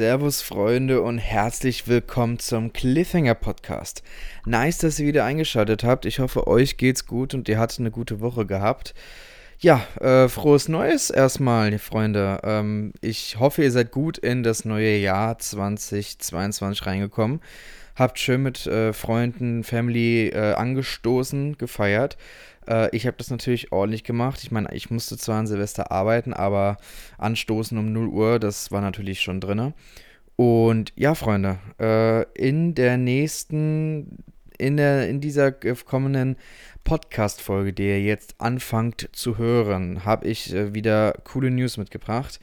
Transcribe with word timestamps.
Servus 0.00 0.40
Freunde 0.40 1.02
und 1.02 1.18
herzlich 1.18 1.86
willkommen 1.86 2.38
zum 2.38 2.72
Cliffhanger 2.72 3.34
Podcast. 3.34 4.02
Nice, 4.46 4.78
dass 4.78 4.98
ihr 4.98 5.06
wieder 5.06 5.26
eingeschaltet 5.26 5.84
habt. 5.84 6.06
Ich 6.06 6.20
hoffe, 6.20 6.46
euch 6.46 6.78
geht's 6.78 7.04
gut 7.04 7.34
und 7.34 7.50
ihr 7.50 7.58
hattet 7.58 7.80
eine 7.80 7.90
gute 7.90 8.20
Woche 8.22 8.46
gehabt. 8.46 8.94
Ja, 9.58 9.86
äh, 10.00 10.28
frohes 10.28 10.70
Neues 10.70 11.10
erstmal, 11.10 11.78
Freunde. 11.78 12.40
Ähm, 12.44 12.94
ich 13.02 13.38
hoffe, 13.38 13.62
ihr 13.62 13.70
seid 13.70 13.90
gut 13.90 14.16
in 14.16 14.42
das 14.42 14.64
neue 14.64 14.96
Jahr 14.96 15.38
2022 15.38 16.86
reingekommen. 16.86 17.42
Habt 17.94 18.18
schön 18.18 18.42
mit 18.42 18.66
äh, 18.66 18.94
Freunden, 18.94 19.64
Family 19.64 20.28
äh, 20.28 20.54
angestoßen, 20.54 21.58
gefeiert. 21.58 22.16
Äh, 22.70 22.94
ich 22.96 23.06
habe 23.06 23.16
das 23.18 23.30
natürlich 23.30 23.72
ordentlich 23.72 24.04
gemacht. 24.04 24.40
Ich 24.42 24.50
meine, 24.50 24.72
ich 24.72 24.90
musste 24.90 25.18
zwar 25.18 25.38
an 25.38 25.46
Silvester 25.46 25.90
arbeiten, 25.90 26.32
aber 26.32 26.76
anstoßen 27.18 27.76
um 27.76 27.92
0 27.92 28.08
Uhr, 28.08 28.38
das 28.38 28.70
war 28.70 28.80
natürlich 28.80 29.20
schon 29.20 29.40
drin. 29.40 29.74
Und 30.36 30.92
ja, 30.96 31.14
Freunde, 31.14 31.58
äh, 31.78 32.22
in 32.32 32.74
der 32.74 32.96
nächsten, 32.96 34.24
in, 34.56 34.78
der, 34.78 35.08
in 35.08 35.20
dieser 35.20 35.52
kommenden 35.52 36.36
Podcast-Folge, 36.84 37.74
die 37.74 37.82
ihr 37.82 38.02
jetzt 38.02 38.36
anfangt 38.38 39.10
zu 39.12 39.36
hören, 39.36 40.04
habe 40.06 40.26
ich 40.28 40.54
äh, 40.54 40.72
wieder 40.72 41.12
coole 41.24 41.50
News 41.50 41.76
mitgebracht. 41.76 42.40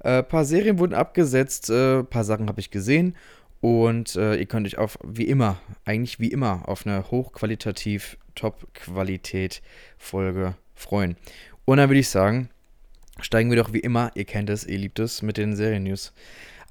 Ein 0.00 0.20
äh, 0.20 0.22
paar 0.24 0.44
Serien 0.44 0.78
wurden 0.78 0.94
abgesetzt, 0.94 1.70
ein 1.70 2.00
äh, 2.00 2.04
paar 2.04 2.24
Sachen 2.24 2.48
habe 2.48 2.60
ich 2.60 2.70
gesehen 2.70 3.14
und 3.60 4.16
äh, 4.16 4.36
ihr 4.36 4.46
könnt 4.46 4.66
euch 4.66 4.78
auf, 4.78 4.98
wie 5.04 5.24
immer, 5.24 5.58
eigentlich 5.84 6.18
wie 6.18 6.28
immer, 6.28 6.68
auf 6.68 6.86
eine 6.86 7.10
hochqualitativ 7.10 8.18
Top-Qualität-Folge 8.36 10.54
freuen. 10.76 11.16
Und 11.64 11.78
dann 11.78 11.90
würde 11.90 11.98
ich 11.98 12.08
sagen, 12.08 12.48
steigen 13.20 13.50
wir 13.50 13.56
doch 13.56 13.72
wie 13.72 13.80
immer, 13.80 14.12
ihr 14.14 14.24
kennt 14.24 14.50
es, 14.50 14.64
ihr 14.64 14.78
liebt 14.78 15.00
es, 15.00 15.22
mit 15.22 15.36
den 15.36 15.56
Serien-News 15.56 16.12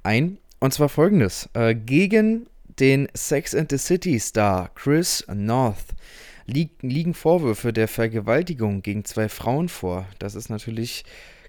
ein. 0.03 0.37
Und 0.59 0.73
zwar 0.73 0.87
folgendes: 0.87 1.49
äh, 1.53 1.75
Gegen 1.75 2.47
den 2.79 3.09
Sex 3.13 3.53
and 3.53 3.69
the 3.71 3.77
City 3.77 4.17
Star 4.19 4.71
Chris 4.75 5.25
North 5.27 5.95
li 6.45 6.69
liegen 6.81 7.13
Vorwürfe 7.13 7.73
der 7.73 7.87
Vergewaltigung 7.87 8.81
gegen 8.81 9.05
zwei 9.05 9.29
Frauen 9.29 9.69
vor. 9.69 10.07
Das 10.19 10.35
ist 10.35 10.49
natürlich 10.49 11.05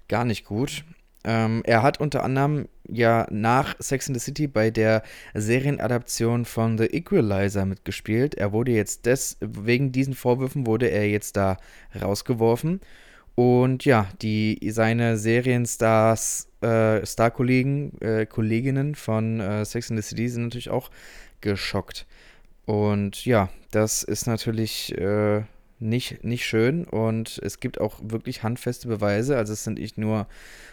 gar 0.07 0.25
nicht 0.25 0.45
gut. 0.45 0.83
Ähm, 1.27 1.61
er 1.65 1.83
hat 1.83 1.99
unter 1.99 2.23
anderem 2.23 2.69
ja 2.87 3.27
nach 3.29 3.75
Sex 3.79 4.07
in 4.07 4.13
the 4.15 4.19
City 4.21 4.47
bei 4.47 4.69
der 4.71 5.03
Serienadaption 5.33 6.45
von 6.45 6.77
The 6.77 6.85
Equalizer 6.85 7.65
mitgespielt. 7.65 8.35
Er 8.35 8.53
wurde 8.53 8.71
jetzt 8.71 9.05
des, 9.05 9.35
wegen 9.41 9.91
diesen 9.91 10.13
Vorwürfen 10.13 10.65
wurde 10.65 10.87
er 10.87 11.09
jetzt 11.09 11.35
da 11.35 11.57
rausgeworfen. 12.01 12.79
Und 13.35 13.83
ja, 13.83 14.07
die, 14.21 14.57
seine 14.71 15.17
Serienstars, 15.17 16.47
äh, 16.61 17.05
Star-Kollegen, 17.05 17.99
äh, 17.99 18.25
Kolleginnen 18.25 18.95
von 18.95 19.41
äh, 19.41 19.65
Sex 19.65 19.89
in 19.89 19.97
the 19.97 20.01
City 20.01 20.29
sind 20.29 20.43
natürlich 20.43 20.69
auch 20.69 20.89
geschockt. 21.41 22.07
Und 22.65 23.25
ja, 23.25 23.49
das 23.71 24.01
ist 24.01 24.27
natürlich 24.27 24.97
äh, 24.97 25.43
nicht, 25.79 26.23
nicht 26.23 26.45
schön 26.45 26.85
und 26.85 27.39
es 27.43 27.59
gibt 27.59 27.79
auch 27.79 27.99
wirklich 28.01 28.43
handfeste 28.43 28.87
Beweise. 28.87 29.37
Also 29.37 29.53
es 29.53 29.63
sind 29.63 29.79
nicht 29.79 29.97
nur, 29.97 30.27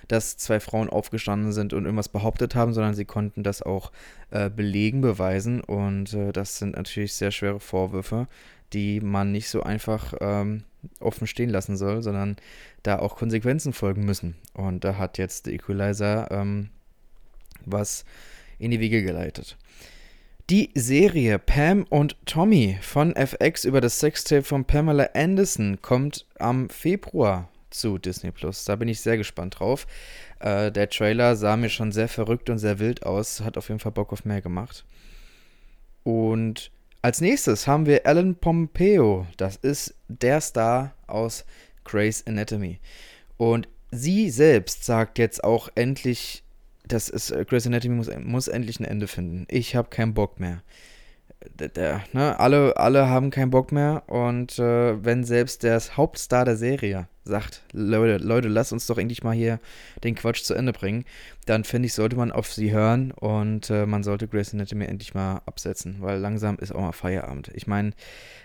dass 0.09 0.37
zwei 0.37 0.61
Frauen 0.61 0.89
aufgestanden 0.89 1.53
sind 1.53 1.73
und 1.73 1.85
irgendwas 1.85 2.09
behauptet 2.09 2.55
haben, 2.55 2.73
sondern 2.73 2.95
sie 2.95 3.05
konnten 3.05 3.43
das 3.43 3.63
auch 3.63 3.93
äh, 4.31 4.49
belegen, 4.49 5.01
beweisen 5.01 5.61
und 5.61 6.15
äh, 6.15 6.33
das 6.33 6.59
sind 6.59 6.77
natürlich 6.77 7.15
sehr 7.15 7.31
schwere 7.31 7.61
Vorwürfe, 7.61 8.29
die 8.73 9.01
man 9.01 9.33
nicht 9.33 9.49
so 9.49 9.63
einfach 9.63 10.15
ähm, 10.21 10.65
offen 11.01 11.27
stehen 11.27 11.51
lassen 11.51 11.77
soll, 11.77 12.03
sondern 12.03 12.37
da 12.83 12.99
auch 12.99 13.17
Konsequenzen 13.17 13.73
folgen 13.73 14.05
müssen. 14.05 14.37
Und 14.55 14.85
da 14.85 14.97
hat 14.97 15.19
jetzt 15.19 15.47
der 15.47 15.55
Equalizer 15.55 16.31
ähm, 16.31 16.71
was 17.67 18.05
in 18.59 18.71
die 18.71 18.81
Wege 18.81 19.03
geleitet. 19.03 19.57
Die 20.51 20.71
Serie 20.75 21.39
Pam 21.39 21.87
und 21.89 22.19
Tommy 22.27 22.77
von 22.83 23.17
FX 23.17 23.65
über 23.65 23.81
das 23.81 23.99
Sextape 23.99 24.43
von 24.43 24.67
Pamela 24.67 25.09
Anderson 25.15 25.81
kommt 25.81 26.27
am 26.39 26.69
Februar 26.69 27.49
zu 27.71 27.97
Disney 27.97 28.31
Plus. 28.31 28.67
Da 28.67 28.77
bin 28.77 28.89
ich 28.89 29.01
sehr 29.01 29.17
gespannt 29.17 29.59
drauf. 29.59 29.87
Äh, 30.41 30.71
der 30.71 30.91
Trailer 30.91 31.37
sah 31.37 31.57
mir 31.57 31.71
schon 31.71 31.93
sehr 31.93 32.09
verrückt 32.09 32.51
und 32.51 32.59
sehr 32.59 32.79
wild 32.79 33.07
aus. 33.07 33.41
Hat 33.41 33.57
auf 33.57 33.69
jeden 33.69 33.81
Fall 33.81 33.93
Bock 33.93 34.13
auf 34.13 34.27
mehr 34.27 34.43
gemacht. 34.43 34.85
Und 36.03 36.71
als 37.01 37.23
nächstes 37.23 37.67
haben 37.67 37.87
wir 37.87 38.07
Alan 38.07 38.35
Pompeo. 38.35 39.27
Das 39.39 39.57
ist 39.57 39.95
der 40.09 40.43
Star 40.43 40.95
aus 41.07 41.47
Grey's 41.85 42.23
Anatomy. 42.27 42.81
Und 43.39 43.67
sie 43.91 44.29
selbst 44.29 44.85
sagt 44.85 45.19
jetzt 45.19 45.43
auch 45.43 45.71
endlich 45.75 46.44
das 46.87 47.09
ist, 47.09 47.31
äh, 47.31 47.45
Grey's 47.45 47.67
Anatomy 47.67 47.97
muss, 47.97 48.11
muss 48.23 48.49
endlich 48.49 48.81
ein 48.81 48.85
Ende 48.85 49.07
finden. 49.07 49.47
Ich 49.49 49.75
habe 49.77 49.89
keinen 49.89 50.15
Bock 50.15 50.41
mehr. 50.41 50.63
Der, 51.59 51.69
der, 51.69 52.05
ne, 52.13 52.39
alle, 52.41 52.77
alle 52.79 53.09
haben 53.09 53.31
keinen 53.31 53.51
Bock 53.51 53.71
mehr 53.71 54.05
und 54.07 54.59
äh, 54.59 55.05
wenn 55.05 55.25
selbst 55.25 55.63
der 55.63 55.79
Hauptstar 55.79 56.47
der 56.47 56.57
Serie 56.57 57.07
sagt, 57.25 57.63
Leute, 57.73 58.25
Leute, 58.25 58.49
lasst 58.49 58.73
uns 58.73 58.87
doch 58.87 58.97
endlich 58.97 59.23
mal 59.23 59.35
hier 59.35 59.61
den 60.05 60.15
Quatsch 60.15 60.43
zu 60.43 60.55
Ende 60.55 60.73
bringen, 60.73 61.05
dann 61.45 61.65
finde 61.65 61.87
ich, 61.87 61.95
sollte 61.95 62.17
man 62.17 62.33
auf 62.33 62.51
sie 62.53 62.73
hören 62.73 63.11
und 63.13 63.69
äh, 63.69 63.85
man 63.85 64.03
sollte 64.05 64.27
Grey's 64.27 64.55
Anatomy 64.55 64.87
endlich 64.87 65.13
mal 65.13 65.43
absetzen, 65.45 65.97
weil 66.01 66.19
langsam 66.19 66.57
ist 66.57 66.75
auch 66.75 66.81
mal 66.81 66.93
Feierabend. 66.93 67.51
Ich 67.55 67.67
meine, 67.67 67.93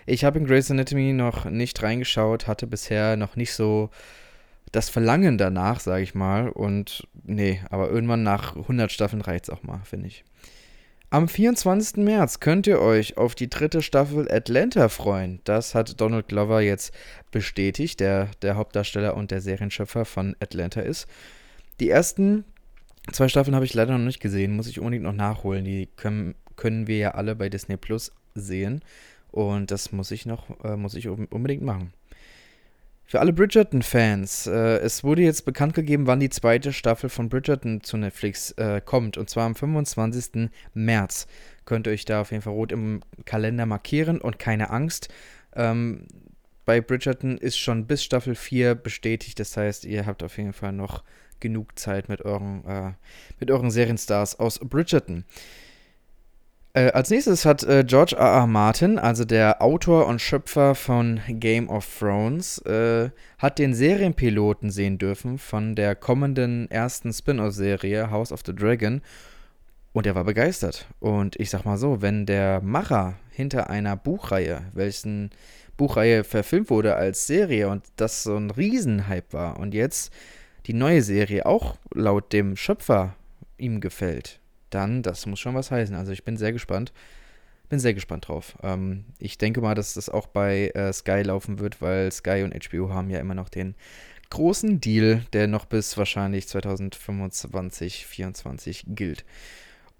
ich 0.04 0.24
habe 0.24 0.38
in 0.38 0.46
Grey's 0.46 0.70
Anatomy 0.70 1.14
noch 1.14 1.46
nicht 1.46 1.82
reingeschaut, 1.82 2.46
hatte 2.46 2.66
bisher 2.66 3.16
noch 3.16 3.36
nicht 3.36 3.54
so 3.54 3.90
das 4.72 4.88
Verlangen 4.88 5.36
danach, 5.38 5.80
sage 5.80 6.02
ich 6.02 6.14
mal. 6.14 6.48
Und 6.48 7.06
nee, 7.24 7.60
aber 7.70 7.90
irgendwann 7.90 8.22
nach 8.22 8.56
100 8.56 8.90
Staffeln 8.90 9.22
reicht 9.22 9.44
es 9.44 9.50
auch 9.50 9.62
mal, 9.62 9.80
finde 9.84 10.08
ich. 10.08 10.24
Am 11.12 11.26
24. 11.26 11.96
März 11.96 12.38
könnt 12.38 12.68
ihr 12.68 12.80
euch 12.80 13.16
auf 13.16 13.34
die 13.34 13.50
dritte 13.50 13.82
Staffel 13.82 14.30
Atlanta 14.30 14.88
freuen. 14.88 15.40
Das 15.42 15.74
hat 15.74 16.00
Donald 16.00 16.28
Glover 16.28 16.60
jetzt 16.60 16.94
bestätigt, 17.32 17.98
der 17.98 18.28
der 18.42 18.54
Hauptdarsteller 18.54 19.16
und 19.16 19.32
der 19.32 19.40
Serienschöpfer 19.40 20.04
von 20.04 20.36
Atlanta 20.38 20.82
ist. 20.82 21.08
Die 21.80 21.90
ersten 21.90 22.44
zwei 23.10 23.26
Staffeln 23.26 23.56
habe 23.56 23.64
ich 23.64 23.74
leider 23.74 23.98
noch 23.98 24.04
nicht 24.04 24.20
gesehen, 24.20 24.54
muss 24.54 24.68
ich 24.68 24.78
unbedingt 24.78 25.02
noch 25.02 25.12
nachholen. 25.12 25.64
Die 25.64 25.88
können, 25.96 26.36
können 26.54 26.86
wir 26.86 26.98
ja 26.98 27.10
alle 27.12 27.34
bei 27.34 27.48
Disney 27.48 27.76
Plus 27.76 28.12
sehen. 28.36 28.80
Und 29.32 29.72
das 29.72 29.90
muss 29.90 30.12
ich 30.12 30.26
noch, 30.26 30.62
äh, 30.64 30.76
muss 30.76 30.94
ich 30.94 31.08
unbedingt 31.08 31.62
machen. 31.62 31.92
Für 33.10 33.18
alle 33.18 33.32
Bridgerton-Fans, 33.32 34.46
äh, 34.46 34.78
es 34.78 35.02
wurde 35.02 35.22
jetzt 35.22 35.44
bekannt 35.44 35.74
gegeben, 35.74 36.06
wann 36.06 36.20
die 36.20 36.30
zweite 36.30 36.72
Staffel 36.72 37.10
von 37.10 37.28
Bridgerton 37.28 37.82
zu 37.82 37.96
Netflix 37.96 38.52
äh, 38.52 38.80
kommt. 38.80 39.18
Und 39.18 39.28
zwar 39.28 39.46
am 39.46 39.56
25. 39.56 40.48
März. 40.74 41.26
Könnt 41.64 41.88
ihr 41.88 41.92
euch 41.92 42.04
da 42.04 42.20
auf 42.20 42.30
jeden 42.30 42.44
Fall 42.44 42.52
rot 42.52 42.70
im 42.70 43.00
Kalender 43.24 43.66
markieren 43.66 44.20
und 44.20 44.38
keine 44.38 44.70
Angst. 44.70 45.08
Ähm, 45.56 46.06
bei 46.64 46.80
Bridgerton 46.80 47.36
ist 47.36 47.58
schon 47.58 47.88
bis 47.88 48.04
Staffel 48.04 48.36
4 48.36 48.76
bestätigt. 48.76 49.40
Das 49.40 49.56
heißt, 49.56 49.86
ihr 49.86 50.06
habt 50.06 50.22
auf 50.22 50.36
jeden 50.36 50.52
Fall 50.52 50.70
noch 50.70 51.02
genug 51.40 51.76
Zeit 51.80 52.08
mit 52.08 52.24
euren, 52.24 52.64
äh, 52.64 52.92
mit 53.40 53.50
euren 53.50 53.72
Serienstars 53.72 54.38
aus 54.38 54.60
Bridgerton. 54.60 55.24
Äh, 56.72 56.92
als 56.92 57.10
nächstes 57.10 57.44
hat 57.44 57.64
äh, 57.64 57.82
George 57.84 58.14
R. 58.16 58.26
R. 58.26 58.46
Martin, 58.46 58.96
also 58.96 59.24
der 59.24 59.60
Autor 59.60 60.06
und 60.06 60.20
Schöpfer 60.20 60.76
von 60.76 61.20
Game 61.26 61.68
of 61.68 61.98
Thrones, 61.98 62.58
äh, 62.58 63.10
hat 63.38 63.58
den 63.58 63.74
Serienpiloten 63.74 64.70
sehen 64.70 64.96
dürfen 64.96 65.38
von 65.38 65.74
der 65.74 65.96
kommenden 65.96 66.70
ersten 66.70 67.12
Spin-off-Serie 67.12 68.12
House 68.12 68.30
of 68.30 68.42
the 68.46 68.54
Dragon 68.54 69.02
und 69.92 70.06
er 70.06 70.14
war 70.14 70.22
begeistert. 70.22 70.86
Und 71.00 71.34
ich 71.40 71.50
sag 71.50 71.64
mal 71.64 71.76
so, 71.76 72.02
wenn 72.02 72.24
der 72.24 72.60
Macher 72.60 73.14
hinter 73.32 73.68
einer 73.68 73.96
Buchreihe, 73.96 74.62
welchen 74.72 75.30
Buchreihe 75.76 76.22
verfilmt 76.22 76.70
wurde 76.70 76.94
als 76.94 77.26
Serie 77.26 77.68
und 77.68 77.82
das 77.96 78.22
so 78.22 78.36
ein 78.36 78.52
Riesenhype 78.52 79.32
war 79.32 79.58
und 79.58 79.74
jetzt 79.74 80.12
die 80.66 80.74
neue 80.74 81.02
Serie 81.02 81.46
auch 81.46 81.78
laut 81.92 82.32
dem 82.32 82.56
Schöpfer 82.56 83.16
ihm 83.58 83.80
gefällt, 83.80 84.38
dann 84.70 85.02
das 85.02 85.26
muss 85.26 85.40
schon 85.40 85.54
was 85.54 85.70
heißen. 85.70 85.94
Also 85.94 86.12
ich 86.12 86.24
bin 86.24 86.36
sehr 86.36 86.52
gespannt. 86.52 86.92
Bin 87.68 87.78
sehr 87.78 87.94
gespannt 87.94 88.28
drauf. 88.28 88.56
Ähm, 88.62 89.04
ich 89.18 89.38
denke 89.38 89.60
mal, 89.60 89.74
dass 89.74 89.94
das 89.94 90.08
auch 90.08 90.26
bei 90.26 90.70
äh, 90.74 90.92
Sky 90.92 91.22
laufen 91.22 91.60
wird, 91.60 91.80
weil 91.80 92.10
Sky 92.10 92.42
und 92.42 92.54
HBO 92.54 92.90
haben 92.90 93.10
ja 93.10 93.20
immer 93.20 93.34
noch 93.34 93.48
den 93.48 93.76
großen 94.30 94.80
Deal, 94.80 95.24
der 95.32 95.46
noch 95.46 95.66
bis 95.66 95.96
wahrscheinlich 95.96 96.48
2025, 96.48 98.06
2024 98.06 98.84
gilt. 98.88 99.24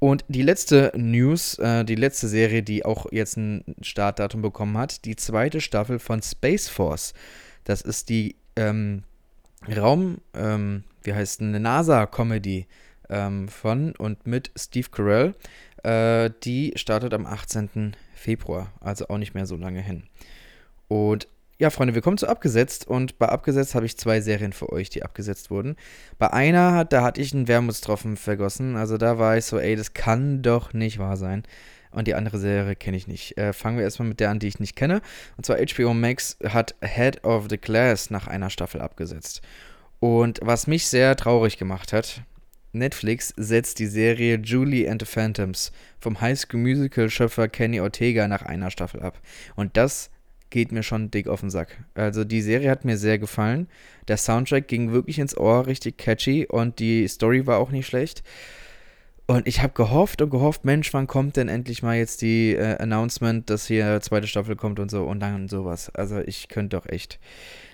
Und 0.00 0.24
die 0.28 0.42
letzte 0.42 0.92
News, 0.96 1.58
äh, 1.58 1.84
die 1.84 1.94
letzte 1.94 2.26
Serie, 2.26 2.62
die 2.62 2.84
auch 2.84 3.06
jetzt 3.12 3.36
ein 3.36 3.76
Startdatum 3.82 4.40
bekommen 4.40 4.78
hat, 4.78 5.04
die 5.04 5.14
zweite 5.14 5.60
Staffel 5.60 5.98
von 5.98 6.22
Space 6.22 6.68
Force. 6.68 7.12
Das 7.64 7.82
ist 7.82 8.08
die 8.08 8.36
ähm, 8.56 9.02
Raum, 9.68 10.18
ähm, 10.32 10.84
wie 11.02 11.12
heißt 11.12 11.42
eine 11.42 11.60
NASA-Comedy 11.60 12.66
ähm, 13.10 13.48
von 13.48 13.94
und 13.96 14.26
mit 14.26 14.50
Steve 14.56 14.88
Carell. 14.90 15.34
Äh, 15.82 16.30
die 16.44 16.72
startet 16.76 17.12
am 17.14 17.26
18. 17.26 17.96
Februar, 18.14 18.72
also 18.80 19.08
auch 19.08 19.18
nicht 19.18 19.34
mehr 19.34 19.46
so 19.46 19.56
lange 19.56 19.80
hin. 19.80 20.04
Und 20.88 21.28
ja, 21.60 21.68
Freunde, 21.68 21.94
wir 21.94 22.00
kommen 22.00 22.16
zu 22.16 22.26
abgesetzt 22.26 22.88
und 22.88 23.18
bei 23.18 23.28
abgesetzt 23.28 23.74
habe 23.74 23.84
ich 23.84 23.98
zwei 23.98 24.22
Serien 24.22 24.54
für 24.54 24.72
euch, 24.72 24.88
die 24.88 25.02
abgesetzt 25.02 25.50
wurden. 25.50 25.76
Bei 26.18 26.32
einer, 26.32 26.86
da 26.86 27.02
hatte 27.02 27.20
ich 27.20 27.34
einen 27.34 27.48
Wermutstropfen 27.48 28.16
vergossen. 28.16 28.76
Also 28.76 28.96
da 28.96 29.18
war 29.18 29.36
ich 29.36 29.44
so, 29.44 29.58
ey, 29.58 29.76
das 29.76 29.92
kann 29.92 30.40
doch 30.40 30.72
nicht 30.72 30.98
wahr 30.98 31.18
sein. 31.18 31.42
Und 31.90 32.08
die 32.08 32.14
andere 32.14 32.38
Serie 32.38 32.76
kenne 32.76 32.96
ich 32.96 33.06
nicht. 33.08 33.36
Äh, 33.36 33.52
fangen 33.52 33.76
wir 33.76 33.84
erstmal 33.84 34.08
mit 34.08 34.20
der 34.20 34.30
an, 34.30 34.38
die 34.38 34.48
ich 34.48 34.58
nicht 34.58 34.74
kenne. 34.74 35.02
Und 35.36 35.44
zwar 35.44 35.58
HBO 35.58 35.92
Max 35.92 36.38
hat 36.48 36.74
Head 36.82 37.24
of 37.24 37.48
the 37.50 37.58
Class 37.58 38.08
nach 38.08 38.26
einer 38.26 38.48
Staffel 38.48 38.80
abgesetzt. 38.80 39.42
Und 39.98 40.40
was 40.42 40.66
mich 40.66 40.86
sehr 40.86 41.14
traurig 41.14 41.58
gemacht 41.58 41.92
hat, 41.92 42.22
Netflix 42.72 43.34
setzt 43.36 43.78
die 43.78 43.86
Serie 43.86 44.36
Julie 44.36 44.88
and 44.88 45.02
the 45.02 45.06
Phantoms 45.06 45.72
vom 45.98 46.20
High 46.20 46.38
School 46.38 46.60
Musical 46.60 47.10
Schöpfer 47.10 47.48
Kenny 47.48 47.80
Ortega 47.80 48.28
nach 48.28 48.42
einer 48.42 48.70
Staffel 48.70 49.02
ab. 49.02 49.20
Und 49.56 49.76
das 49.76 50.10
geht 50.50 50.72
mir 50.72 50.82
schon 50.82 51.10
dick 51.10 51.28
auf 51.28 51.40
den 51.40 51.50
Sack. 51.50 51.84
Also 51.94 52.24
die 52.24 52.42
Serie 52.42 52.70
hat 52.70 52.84
mir 52.84 52.96
sehr 52.96 53.18
gefallen. 53.18 53.68
Der 54.08 54.16
Soundtrack 54.16 54.68
ging 54.68 54.92
wirklich 54.92 55.18
ins 55.18 55.36
Ohr, 55.36 55.66
richtig 55.66 55.96
catchy 55.96 56.46
und 56.46 56.78
die 56.78 57.06
Story 57.08 57.46
war 57.46 57.58
auch 57.58 57.70
nicht 57.70 57.86
schlecht. 57.86 58.22
Und 59.26 59.46
ich 59.46 59.62
habe 59.62 59.72
gehofft 59.74 60.22
und 60.22 60.30
gehofft, 60.30 60.64
Mensch, 60.64 60.92
wann 60.92 61.06
kommt 61.06 61.36
denn 61.36 61.48
endlich 61.48 61.84
mal 61.84 61.96
jetzt 61.96 62.20
die 62.20 62.52
äh, 62.52 62.78
Announcement, 62.78 63.48
dass 63.48 63.68
hier 63.68 64.00
zweite 64.00 64.26
Staffel 64.26 64.56
kommt 64.56 64.80
und 64.80 64.90
so 64.90 65.04
und 65.04 65.20
dann 65.20 65.48
sowas. 65.48 65.88
Also 65.94 66.18
ich 66.18 66.48
könnte 66.48 66.76
doch 66.76 66.86
echt. 66.86 67.20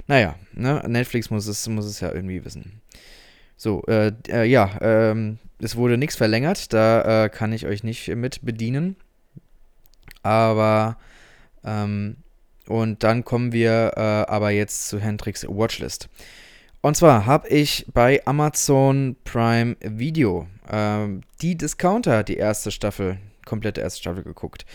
Naja, 0.06 0.34
ne? 0.52 0.82
Netflix 0.87 1.31
muss 1.31 1.46
es, 1.46 1.66
muss 1.66 1.87
es 1.87 2.00
ja 2.00 2.12
irgendwie 2.12 2.44
wissen. 2.44 2.82
So, 3.56 3.82
äh, 3.87 4.12
äh, 4.29 4.44
ja, 4.44 4.79
ähm, 4.81 5.38
es 5.58 5.76
wurde 5.76 5.97
nichts 5.97 6.17
verlängert, 6.17 6.73
da 6.73 7.25
äh, 7.25 7.29
kann 7.29 7.53
ich 7.53 7.67
euch 7.67 7.82
nicht 7.82 8.08
mit 8.08 8.44
bedienen. 8.44 8.97
Aber, 10.23 10.99
ähm, 11.64 12.17
und 12.69 13.03
dann 13.03 13.25
kommen 13.25 13.53
wir 13.53 13.93
äh, 13.97 14.00
aber 14.00 14.50
jetzt 14.50 14.88
zu 14.88 14.99
Hendrix 14.99 15.47
Watchlist. 15.49 16.08
Und 16.82 16.97
zwar 16.97 17.26
habe 17.26 17.49
ich 17.49 17.87
bei 17.93 18.20
Amazon 18.26 19.17
Prime 19.25 19.76
Video 19.81 20.47
ähm, 20.70 21.23
die 21.41 21.56
Discounter, 21.56 22.23
die 22.23 22.37
erste 22.37 22.70
Staffel, 22.70 23.19
komplette 23.44 23.81
erste 23.81 24.00
Staffel 24.00 24.23
geguckt. 24.23 24.67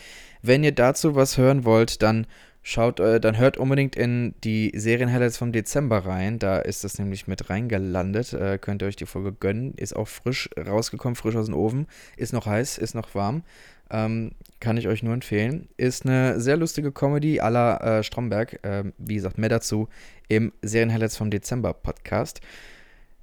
Wenn 0.42 0.64
ihr 0.64 0.72
dazu 0.72 1.16
was 1.16 1.38
hören 1.38 1.66
wollt, 1.66 2.02
dann 2.02 2.26
Schaut, 2.64 3.00
äh, 3.00 3.20
dann 3.20 3.38
hört 3.38 3.58
unbedingt 3.58 3.96
in 3.96 4.36
die 4.44 4.72
Serien-Highlights 4.76 5.38
vom 5.38 5.52
Dezember 5.52 6.06
rein. 6.06 6.38
Da 6.38 6.60
ist 6.60 6.84
das 6.84 7.00
nämlich 7.00 7.28
mit 7.28 7.50
reingelandet. 7.50 8.34
Äh, 8.34 8.60
könnt 8.60 8.84
ihr 8.84 8.88
euch 8.88 8.96
die 8.96 9.08
Folge 9.08 9.34
gönnen. 9.34 9.74
Ist 9.78 9.96
auch 9.96 10.08
frisch 10.08 10.50
rausgekommen, 10.58 11.16
frisch 11.16 11.36
aus 11.36 11.48
dem 11.48 11.56
Ofen. 11.56 11.88
Ist 12.18 12.34
noch 12.34 12.46
heiß, 12.46 12.78
ist 12.78 12.94
noch 12.94 13.16
warm. 13.16 13.44
Ähm, 13.90 14.32
kann 14.60 14.78
ich 14.78 14.88
euch 14.88 15.02
nur 15.02 15.14
empfehlen. 15.14 15.70
Ist 15.78 16.06
eine 16.06 16.40
sehr 16.40 16.56
lustige 16.56 16.92
Comedy 16.92 17.42
à 17.42 17.50
la 17.50 17.78
äh, 17.78 18.04
Stromberg. 18.04 18.60
Ähm, 18.62 18.94
wie 19.00 19.16
gesagt, 19.16 19.40
mehr 19.40 19.50
dazu 19.50 19.90
im 20.28 20.54
Serien-Highlights 20.62 21.18
vom 21.18 21.32
Dezember 21.32 21.74
Podcast. 21.74 22.42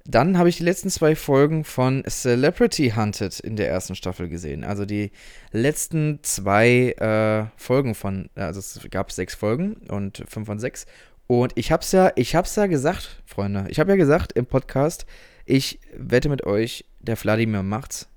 Dann 0.09 0.39
habe 0.39 0.49
ich 0.49 0.57
die 0.57 0.63
letzten 0.63 0.89
zwei 0.89 1.15
Folgen 1.15 1.63
von 1.63 2.03
Celebrity 2.09 2.93
Hunted 2.95 3.39
in 3.41 3.55
der 3.55 3.69
ersten 3.69 3.93
Staffel 3.93 4.27
gesehen. 4.27 4.63
Also 4.63 4.83
die 4.83 5.11
letzten 5.51 6.17
zwei 6.23 6.93
äh, 6.93 7.45
Folgen 7.55 7.93
von, 7.93 8.31
also 8.33 8.59
es 8.59 8.79
gab 8.89 9.11
sechs 9.11 9.35
Folgen 9.35 9.73
und 9.87 10.23
fünf 10.27 10.47
von 10.47 10.57
sechs. 10.57 10.87
Und 11.27 11.51
ich 11.53 11.71
hab's 11.71 11.91
ja, 11.91 12.11
ich 12.15 12.33
hab's 12.33 12.55
ja 12.55 12.65
gesagt, 12.65 13.21
Freunde. 13.23 13.67
Ich 13.69 13.79
habe 13.79 13.91
ja 13.91 13.97
gesagt 13.97 14.31
im 14.31 14.47
Podcast, 14.47 15.05
ich 15.45 15.79
wette 15.95 16.29
mit 16.29 16.43
euch, 16.43 16.85
der 17.01 17.15
Wladimir 17.21 17.61
macht's, 17.61 18.07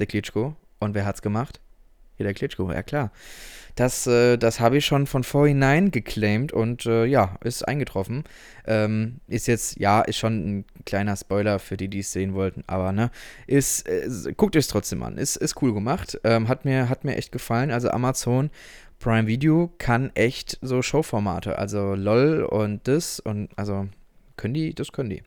der 0.00 0.06
Klitschko. 0.06 0.54
Und 0.80 0.92
wer 0.94 1.06
hat's 1.06 1.22
gemacht? 1.22 1.60
Ja, 2.18 2.24
der 2.24 2.34
Klitschko, 2.34 2.70
ja 2.70 2.82
klar. 2.82 3.10
Das, 3.78 4.08
äh, 4.08 4.36
das 4.36 4.58
habe 4.58 4.78
ich 4.78 4.86
schon 4.86 5.06
von 5.06 5.22
vorhinein 5.22 5.92
geclaimed 5.92 6.52
und 6.52 6.84
äh, 6.86 7.04
ja, 7.04 7.36
ist 7.44 7.62
eingetroffen. 7.66 8.24
Ähm, 8.66 9.20
ist 9.28 9.46
jetzt, 9.46 9.78
ja, 9.78 10.00
ist 10.00 10.16
schon 10.16 10.32
ein 10.58 10.64
kleiner 10.84 11.16
Spoiler 11.16 11.60
für 11.60 11.76
die, 11.76 11.86
die 11.86 12.00
es 12.00 12.10
sehen 12.10 12.34
wollten, 12.34 12.64
aber 12.66 12.90
ne, 12.90 13.12
ist, 13.46 13.88
äh, 13.88 14.08
guckt 14.36 14.56
euch 14.56 14.66
trotzdem 14.66 15.04
an. 15.04 15.16
Ist, 15.16 15.36
ist 15.36 15.62
cool 15.62 15.72
gemacht. 15.72 16.18
Ähm, 16.24 16.48
hat, 16.48 16.64
mir, 16.64 16.88
hat 16.88 17.04
mir 17.04 17.14
echt 17.16 17.30
gefallen. 17.30 17.70
Also 17.70 17.90
Amazon 17.90 18.50
Prime 18.98 19.28
Video 19.28 19.70
kann 19.78 20.10
echt 20.14 20.58
so 20.60 20.82
Showformate. 20.82 21.56
Also 21.56 21.94
LOL 21.94 22.42
und 22.42 22.88
das 22.88 23.20
und 23.20 23.48
also 23.54 23.86
können 24.36 24.54
die, 24.54 24.74
das 24.74 24.90
können 24.90 25.10
die. 25.10 25.22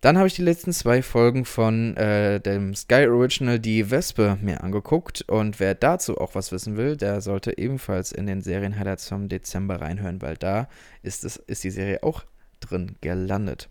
Dann 0.00 0.18
habe 0.18 0.28
ich 0.28 0.34
die 0.34 0.42
letzten 0.42 0.72
zwei 0.72 1.02
Folgen 1.02 1.44
von 1.44 1.96
äh, 1.96 2.40
dem 2.40 2.74
Sky 2.74 3.06
Original 3.08 3.58
Die 3.58 3.90
Wespe 3.90 4.38
mir 4.42 4.62
angeguckt 4.62 5.22
und 5.22 5.58
wer 5.58 5.74
dazu 5.74 6.18
auch 6.18 6.34
was 6.34 6.52
wissen 6.52 6.76
will, 6.76 6.96
der 6.96 7.20
sollte 7.20 7.56
ebenfalls 7.58 8.12
in 8.12 8.26
den 8.26 8.42
Serienhighlights 8.42 9.08
vom 9.08 9.28
Dezember 9.28 9.80
reinhören, 9.80 10.20
weil 10.20 10.36
da 10.36 10.68
ist, 11.02 11.24
es, 11.24 11.36
ist 11.36 11.64
die 11.64 11.70
Serie 11.70 12.02
auch 12.02 12.24
drin 12.60 12.96
gelandet. 13.00 13.68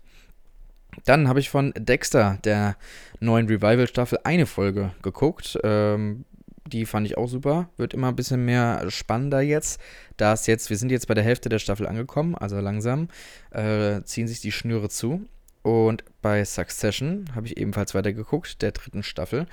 Dann 1.04 1.28
habe 1.28 1.40
ich 1.40 1.50
von 1.50 1.72
Dexter, 1.76 2.38
der 2.44 2.76
neuen 3.20 3.46
Revival-Staffel, 3.46 4.18
eine 4.24 4.46
Folge 4.46 4.92
geguckt. 5.02 5.58
Ähm, 5.62 6.24
die 6.66 6.86
fand 6.86 7.06
ich 7.06 7.16
auch 7.16 7.28
super. 7.28 7.68
Wird 7.76 7.94
immer 7.94 8.08
ein 8.08 8.16
bisschen 8.16 8.44
mehr 8.44 8.90
spannender 8.90 9.40
jetzt. 9.40 9.80
Da 10.16 10.32
es 10.32 10.46
jetzt, 10.46 10.70
wir 10.70 10.76
sind 10.76 10.90
jetzt 10.90 11.06
bei 11.06 11.14
der 11.14 11.24
Hälfte 11.24 11.48
der 11.48 11.58
Staffel 11.58 11.86
angekommen, 11.86 12.34
also 12.34 12.58
langsam 12.58 13.08
äh, 13.50 14.02
ziehen 14.02 14.26
sich 14.26 14.40
die 14.40 14.52
Schnüre 14.52 14.88
zu. 14.88 15.26
Und 15.66 16.04
bei 16.22 16.44
Succession 16.44 17.24
habe 17.34 17.48
ich 17.48 17.56
ebenfalls 17.56 17.92
weitergeguckt, 17.92 18.62
der 18.62 18.70
dritten 18.70 19.02
Staffel. 19.02 19.46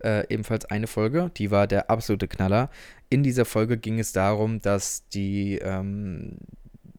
Äh, 0.00 0.26
ebenfalls 0.28 0.64
eine 0.64 0.88
Folge, 0.88 1.30
die 1.36 1.52
war 1.52 1.68
der 1.68 1.90
absolute 1.90 2.26
Knaller. 2.26 2.70
In 3.08 3.22
dieser 3.22 3.44
Folge 3.44 3.78
ging 3.78 4.00
es 4.00 4.10
darum, 4.10 4.60
dass 4.60 5.06
die, 5.10 5.58
ähm, 5.58 6.38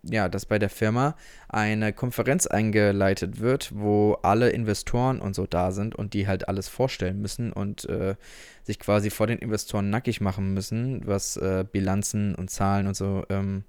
ja, 0.03 0.29
dass 0.29 0.45
bei 0.45 0.57
der 0.57 0.69
Firma 0.69 1.18
eine 1.50 1.91
Konferenz 1.91 2.47
eingeleitet 2.47 3.41
wird, 3.41 3.73
wo 3.75 4.13
alle 4.21 4.51
Investoren 4.51 5.19
und 5.19 5.35
so 5.35 5.45
da 5.45 5.73
sind 5.73 5.94
und 5.94 6.13
die 6.13 6.27
halt 6.27 6.47
alles 6.47 6.69
vorstellen 6.69 7.21
müssen 7.21 7.51
und 7.51 7.89
äh, 7.89 8.15
sich 8.63 8.79
quasi 8.79 9.09
vor 9.09 9.27
den 9.27 9.39
Investoren 9.39 9.89
nackig 9.89 10.21
machen 10.21 10.53
müssen, 10.53 11.06
was 11.06 11.35
äh, 11.35 11.65
Bilanzen 11.69 12.35
und 12.35 12.50
Zahlen 12.50 12.88
und 12.88 12.95
so 12.95 13.25
ähm, 13.27 13.65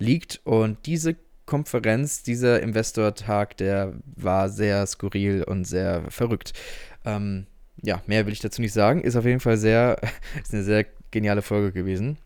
liegt. 0.00 0.40
Und 0.42 0.84
diese 0.86 1.14
Konferenz, 1.52 2.22
dieser 2.22 2.62
Investor-Tag, 2.62 3.58
der 3.58 3.92
war 4.06 4.48
sehr 4.48 4.86
skurril 4.86 5.42
und 5.42 5.66
sehr 5.66 6.10
verrückt. 6.10 6.54
Ähm, 7.04 7.46
ja, 7.82 8.00
mehr 8.06 8.24
will 8.24 8.32
ich 8.32 8.40
dazu 8.40 8.62
nicht 8.62 8.72
sagen. 8.72 9.02
Ist 9.02 9.16
auf 9.16 9.26
jeden 9.26 9.38
Fall 9.38 9.58
sehr, 9.58 9.98
ist 10.42 10.54
eine 10.54 10.62
sehr 10.62 10.86
geniale 11.10 11.42
Folge 11.42 11.72
gewesen. 11.72 12.16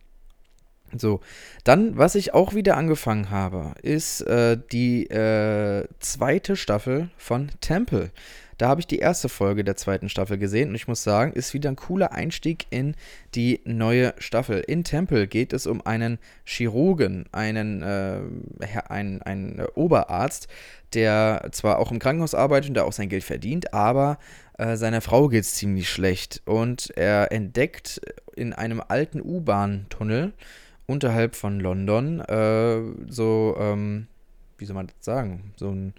So, 0.97 1.21
dann, 1.65 1.97
was 1.97 2.15
ich 2.15 2.33
auch 2.33 2.55
wieder 2.55 2.77
angefangen 2.77 3.31
habe, 3.31 3.75
ist 3.83 4.21
äh, 4.23 4.57
die 4.73 5.07
äh, 5.11 5.87
zweite 6.01 6.57
Staffel 6.57 7.11
von 7.17 7.51
Temple. 7.61 8.11
Da 8.59 8.69
habe 8.69 8.81
ich 8.81 8.87
die 8.87 9.01
erste 9.01 9.29
Folge 9.29 9.65
der 9.65 9.77
zweiten 9.77 10.09
Staffel 10.09 10.39
gesehen 10.39 10.71
und 10.71 10.75
ich 10.77 10.89
muss 10.89 11.03
sagen, 11.03 11.33
ist 11.33 11.53
wieder 11.53 11.69
ein 11.69 11.77
cooler 11.77 12.13
Einstieg 12.13 12.67
in 12.71 12.95
die 13.35 13.61
neue 13.65 14.15
Staffel. 14.17 14.61
In 14.61 14.83
Temple 14.83 15.27
geht 15.27 15.53
es 15.53 15.67
um 15.67 15.85
einen 15.85 16.19
Chirurgen, 16.45 17.27
einen, 17.33 17.83
äh, 17.83 18.21
einen, 18.89 19.21
einen 19.21 19.61
Oberarzt, 19.75 20.49
der 20.95 21.49
zwar 21.53 21.79
auch 21.79 21.93
im 21.93 21.99
Krankenhaus 21.99 22.35
arbeitet 22.35 22.71
und 22.71 22.75
da 22.75 22.85
auch 22.85 22.93
sein 22.93 23.11
Geld 23.11 23.25
verdient, 23.25 23.75
aber 23.75 24.19
äh, 24.57 24.77
seiner 24.77 25.03
Frau 25.03 25.29
geht 25.29 25.43
es 25.43 25.55
ziemlich 25.55 25.91
schlecht 25.91 26.41
und 26.47 26.91
er 26.97 27.33
entdeckt 27.33 28.01
in 28.37 28.55
einem 28.55 28.83
alten 28.87 29.21
U-Bahn-Tunnel 29.21 30.33
unterhalb 30.87 31.35
von 31.35 31.61
London 31.61 32.21
äh, 32.21 32.81
so, 33.09 33.57
ähm, 33.59 34.07
wie 34.59 34.65
soll 34.65 34.77
man 34.77 34.87
das 34.87 34.97
sagen, 35.01 35.53
so 35.57 35.71
ein 35.71 35.95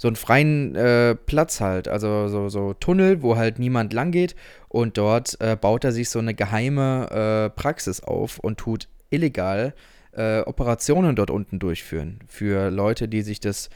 so 0.00 0.06
einen 0.06 0.16
freien 0.16 0.76
äh, 0.76 1.16
Platz 1.16 1.60
halt, 1.60 1.88
also 1.88 2.28
so, 2.28 2.48
so 2.48 2.72
Tunnel, 2.72 3.20
wo 3.20 3.36
halt 3.36 3.58
niemand 3.58 3.92
lang 3.92 4.12
geht 4.12 4.36
und 4.68 4.96
dort 4.96 5.40
äh, 5.40 5.56
baut 5.56 5.84
er 5.84 5.90
sich 5.90 6.08
so 6.08 6.20
eine 6.20 6.34
geheime 6.34 7.10
äh, 7.10 7.50
Praxis 7.50 8.00
auf 8.00 8.38
und 8.38 8.58
tut 8.58 8.88
illegal 9.10 9.74
äh, 10.12 10.40
Operationen 10.42 11.16
dort 11.16 11.30
unten 11.30 11.58
durchführen. 11.58 12.20
Für 12.28 12.70
Leute, 12.70 13.08
die 13.08 13.22
sich 13.22 13.40
das, 13.40 13.70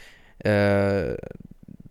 äh, 0.45 1.17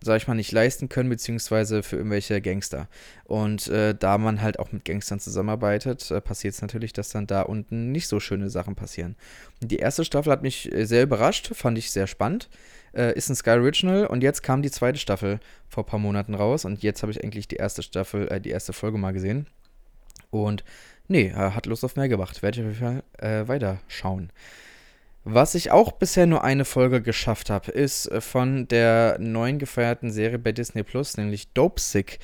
sag 0.03 0.17
ich 0.17 0.27
mal, 0.27 0.35
nicht 0.35 0.51
leisten 0.51 0.89
können, 0.89 1.09
beziehungsweise 1.09 1.83
für 1.83 1.97
irgendwelche 1.97 2.41
Gangster. 2.41 2.87
Und 3.25 3.67
äh, 3.67 3.93
da 3.93 4.17
man 4.17 4.41
halt 4.41 4.59
auch 4.59 4.71
mit 4.71 4.83
Gangstern 4.85 5.19
zusammenarbeitet, 5.19 6.11
passiert 6.23 6.55
es 6.55 6.61
natürlich, 6.61 6.91
dass 6.93 7.09
dann 7.09 7.27
da 7.27 7.43
unten 7.43 7.91
nicht 7.91 8.07
so 8.07 8.19
schöne 8.19 8.49
Sachen 8.49 8.75
passieren. 8.75 9.15
Die 9.61 9.77
erste 9.77 10.03
Staffel 10.03 10.31
hat 10.31 10.41
mich 10.41 10.69
sehr 10.73 11.03
überrascht, 11.03 11.51
fand 11.53 11.77
ich 11.77 11.91
sehr 11.91 12.07
spannend. 12.07 12.49
Äh, 12.93 13.15
ist 13.15 13.29
ein 13.29 13.35
Sky 13.35 13.51
Original 13.51 14.05
und 14.07 14.21
jetzt 14.21 14.43
kam 14.43 14.61
die 14.61 14.71
zweite 14.71 14.99
Staffel 14.99 15.39
vor 15.69 15.83
ein 15.83 15.87
paar 15.87 15.99
Monaten 15.99 16.33
raus 16.33 16.65
und 16.65 16.83
jetzt 16.83 17.03
habe 17.03 17.11
ich 17.11 17.23
eigentlich 17.23 17.47
die 17.47 17.55
erste 17.55 17.83
Staffel, 17.83 18.27
äh, 18.27 18.41
die 18.41 18.49
erste 18.49 18.73
Folge 18.73 18.97
mal 18.97 19.13
gesehen. 19.13 19.47
Und 20.29 20.63
nee, 21.07 21.27
äh, 21.27 21.51
hat 21.51 21.67
Lust 21.67 21.85
auf 21.85 21.95
mehr 21.95 22.09
gemacht. 22.09 22.41
Werde 22.41 22.59
ich 22.59 22.65
auf 22.65 22.73
jeden 22.73 23.03
Fall 23.19 23.43
äh, 23.43 23.47
weiterschauen. 23.47 24.31
Was 25.23 25.53
ich 25.53 25.69
auch 25.69 25.91
bisher 25.91 26.25
nur 26.25 26.43
eine 26.43 26.65
Folge 26.65 27.01
geschafft 27.01 27.51
habe, 27.51 27.71
ist 27.71 28.07
äh, 28.07 28.21
von 28.21 28.67
der 28.67 29.17
neuen 29.19 29.59
gefeierten 29.59 30.11
Serie 30.11 30.39
bei 30.39 30.51
Disney 30.51 30.83
Plus, 30.83 31.15
nämlich 31.17 31.53
Dope 31.53 31.79
Sick. 31.79 32.19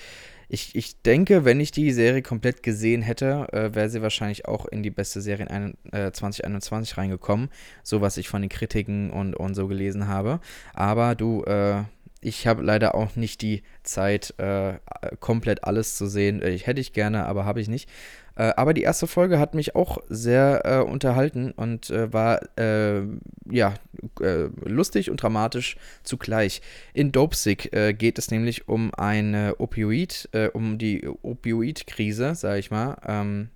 ich, 0.50 0.76
ich 0.76 1.02
denke, 1.04 1.46
wenn 1.46 1.60
ich 1.60 1.72
die 1.72 1.92
Serie 1.92 2.22
komplett 2.22 2.64
gesehen 2.64 3.02
hätte, 3.02 3.48
äh, 3.52 3.76
wäre 3.76 3.90
sie 3.90 4.02
wahrscheinlich 4.02 4.48
auch 4.48 4.66
in 4.66 4.82
die 4.82 4.90
beste 4.90 5.22
Serie 5.22 5.46
in 5.48 5.76
äh, 5.92 6.12
2021 6.12 6.98
reingekommen. 6.98 7.50
So 7.84 8.02
was 8.02 8.18
ich 8.18 8.30
von 8.30 8.42
den 8.42 8.50
Kritiken 8.50 9.12
und, 9.12 9.36
und 9.36 9.54
so 9.56 9.68
gelesen 9.68 10.08
habe. 10.08 10.40
Aber 10.74 11.16
du, 11.16 11.44
äh, 11.44 11.84
ich 12.22 12.48
habe 12.48 12.64
leider 12.64 12.96
auch 12.96 13.16
nicht 13.16 13.42
die 13.42 13.64
Zeit, 13.84 14.34
äh, 14.38 14.80
komplett 15.20 15.64
alles 15.64 15.96
zu 15.96 16.08
sehen. 16.08 16.42
Ich 16.42 16.68
hätte 16.68 16.82
ich 16.82 16.94
gerne, 16.94 17.26
aber 17.26 17.46
habe 17.46 17.62
ich 17.62 17.68
nicht. 17.68 17.90
Äh, 18.36 18.54
aber 18.56 18.74
die 18.74 18.84
erste 18.84 19.08
Folge 19.08 19.40
hat 19.40 19.56
mich 19.56 19.76
auch 19.76 20.00
sehr 20.10 20.62
äh, 20.66 20.80
unterhalten 20.80 21.52
und 21.52 21.90
äh, 21.90 22.12
war 22.12 22.42
äh, 22.58 23.02
ja 23.50 23.74
äh, 24.20 24.48
lustig 24.66 25.10
und 25.10 25.22
dramatisch 25.22 25.78
zugleich. 26.04 26.62
In 26.94 27.12
Dopesick 27.12 27.74
äh, 27.74 27.94
geht 27.94 28.20
es 28.20 28.32
nämlich 28.32 28.68
um 28.68 28.94
eine 28.94 29.56
Opioid, 29.60 30.30
um 30.54 30.78
die 30.78 31.08
Opioid-Krise, 31.08 32.36
sage 32.36 32.60
ich 32.60 32.72
mal, 32.72 32.98
ähm, 33.08 33.50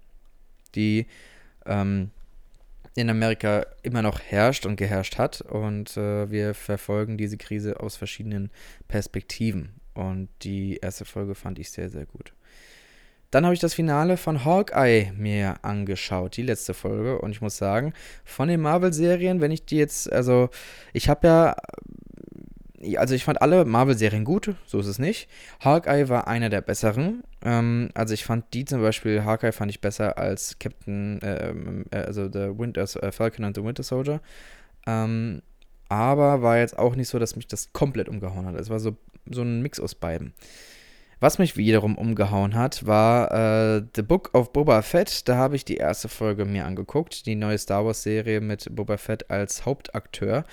die 0.76 1.06
ähm, 1.66 2.12
in 2.96 3.10
Amerika 3.10 3.66
immer 3.84 4.02
noch 4.02 4.20
herrscht 4.20 4.66
und 4.66 4.76
geherrscht 4.76 5.18
hat. 5.18 5.42
Und 5.42 5.96
wir 5.96 6.54
verfolgen 6.54 7.18
diese 7.18 7.38
Krise 7.38 7.80
aus 7.80 7.96
verschiedenen 7.96 8.52
Perspektiven. 8.88 9.74
Und 9.94 10.30
die 10.44 10.78
erste 10.78 11.06
Folge 11.06 11.36
fand 11.36 11.60
ich 11.60 11.72
sehr, 11.72 11.90
sehr 11.90 12.06
gut. 12.06 12.34
Dann 13.30 13.46
habe 13.46 13.54
ich 13.54 13.62
das 13.62 13.74
Finale 13.74 14.18
von 14.18 14.44
Hawkeye 14.44 15.14
mir 15.16 15.56
angeschaut, 15.62 16.36
die 16.36 16.42
letzte 16.42 16.74
Folge. 16.74 17.20
Und 17.20 17.32
ich 17.32 17.40
muss 17.40 17.56
sagen, 17.56 17.94
von 18.26 18.50
den 18.50 18.60
Marvel-Serien, 18.60 19.40
wenn 19.40 19.52
ich 19.52 19.66
die 19.66 19.78
jetzt, 19.78 20.12
also 20.12 20.50
ich 20.92 21.08
habe 21.08 21.28
ja, 21.28 21.56
also 22.98 23.16
ich 23.16 23.24
fand 23.24 23.42
alle 23.42 23.66
Marvel-Serien 23.66 24.24
gut, 24.24 24.56
so 24.66 24.80
ist 24.80 24.88
es 24.88 25.00
nicht. 25.00 25.30
Hawkeye 25.60 26.10
war 26.10 26.28
einer 26.28 26.50
der 26.50 26.62
besseren. 26.62 27.24
Ähm, 27.44 27.90
also 27.94 28.14
ich 28.14 28.26
fand 28.26 28.54
die 28.54 28.66
zum 28.66 28.82
Beispiel, 28.82 29.24
Hawkeye 29.24 29.52
fand 29.52 29.72
ich 29.72 29.82
besser 29.82 30.18
als 30.18 30.58
Captain, 30.60 31.20
ähm, 31.24 31.86
äh, 31.92 31.98
also 31.98 32.26
The 32.26 32.58
Winter, 32.58 32.84
äh, 33.04 33.12
Falcon 33.12 33.46
and 33.46 33.56
the 33.56 33.64
Winter 33.64 33.84
Soldier. 33.84 34.22
Ähm, 34.88 35.42
aber 35.90 36.42
war 36.42 36.58
jetzt 36.58 36.80
auch 36.80 36.96
nicht 36.96 37.10
so, 37.10 37.20
dass 37.20 37.36
mich 37.36 37.48
das 37.48 37.74
komplett 37.74 38.10
umgehauen 38.10 38.46
hat. 38.46 38.56
Es 38.56 38.70
war 38.70 38.80
so, 38.80 38.96
so 39.30 39.42
ein 39.42 39.62
Mix 39.62 39.80
aus 39.80 39.96
beiden. 39.96 40.34
Was 41.20 41.38
mich 41.38 41.56
wiederum 41.56 42.00
umgehauen 42.00 42.56
hat, 42.56 42.88
war 42.88 43.32
äh, 43.78 43.84
The 43.96 44.02
Book 44.02 44.32
of 44.34 44.54
Boba 44.54 44.82
Fett. 44.82 45.28
Da 45.28 45.36
habe 45.36 45.56
ich 45.56 45.64
die 45.64 45.78
erste 45.78 46.10
Folge 46.10 46.46
mir 46.46 46.66
angeguckt, 46.66 47.28
die 47.28 47.36
neue 47.36 47.60
Star 47.60 47.86
Wars-Serie 47.86 48.42
mit 48.42 48.76
Boba 48.76 48.98
Fett 48.98 49.30
als 49.30 49.64
Hauptakteur. 49.64 50.46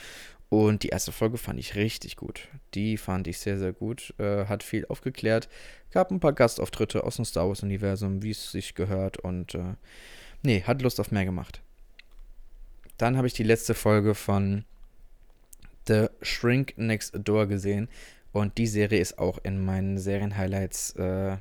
Und 0.51 0.83
die 0.83 0.89
erste 0.89 1.13
Folge 1.13 1.37
fand 1.37 1.61
ich 1.61 1.75
richtig 1.75 2.17
gut. 2.17 2.49
Die 2.75 2.97
fand 2.97 3.27
ich 3.27 3.39
sehr, 3.39 3.59
sehr 3.59 3.73
gut. 3.73 4.15
Äh, 4.19 4.47
hat 4.47 4.63
viel 4.63 4.87
aufgeklärt. 4.87 5.49
Gab 5.91 6.11
ein 6.11 6.21
paar 6.21 6.33
Gastauftritte 6.33 7.05
aus 7.05 7.17
dem 7.17 7.27
Star 7.27 7.49
Wars-Universum, 7.49 8.23
wie 8.23 8.31
es 8.31 8.51
sich 8.51 8.75
gehört. 8.75 9.19
Und 9.19 9.55
äh, 9.55 9.75
nee, 10.43 10.63
hat 10.63 10.81
Lust 10.81 11.01
auf 11.01 11.11
mehr 11.11 11.27
gemacht. 11.27 11.61
Dann 12.97 13.17
habe 13.17 13.27
ich 13.27 13.35
die 13.35 13.43
letzte 13.43 13.75
Folge 13.75 14.15
von 14.15 14.65
The 15.87 16.07
Shrink 16.23 16.75
Next 16.79 17.15
Door 17.23 17.47
gesehen. 17.47 17.89
Und 18.33 18.57
die 18.57 18.67
Serie 18.67 19.01
ist 19.01 19.19
auch 19.19 19.39
in 19.43 19.65
meinen 19.65 19.99
Serienhighlights, 19.99 20.97
äh, 20.97 21.37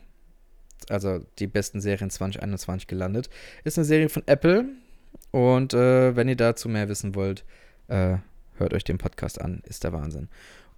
also 0.89 1.19
die 1.39 1.47
besten 1.47 1.79
Serien 1.79 2.09
2021 2.09 2.87
gelandet. 2.87 3.29
Ist 3.63 3.77
eine 3.77 3.85
Serie 3.85 4.09
von 4.09 4.23
Apple. 4.25 4.65
Und 5.31 5.73
äh, 5.73 6.15
wenn 6.15 6.27
ihr 6.27 6.35
dazu 6.35 6.67
mehr 6.67 6.89
wissen 6.89 7.15
wollt, 7.15 7.45
äh, 7.87 8.17
hört 8.59 8.73
euch 8.73 8.83
den 8.83 8.97
Podcast 8.97 9.41
an. 9.41 9.61
Ist 9.65 9.83
der 9.83 9.93
Wahnsinn. 9.93 10.29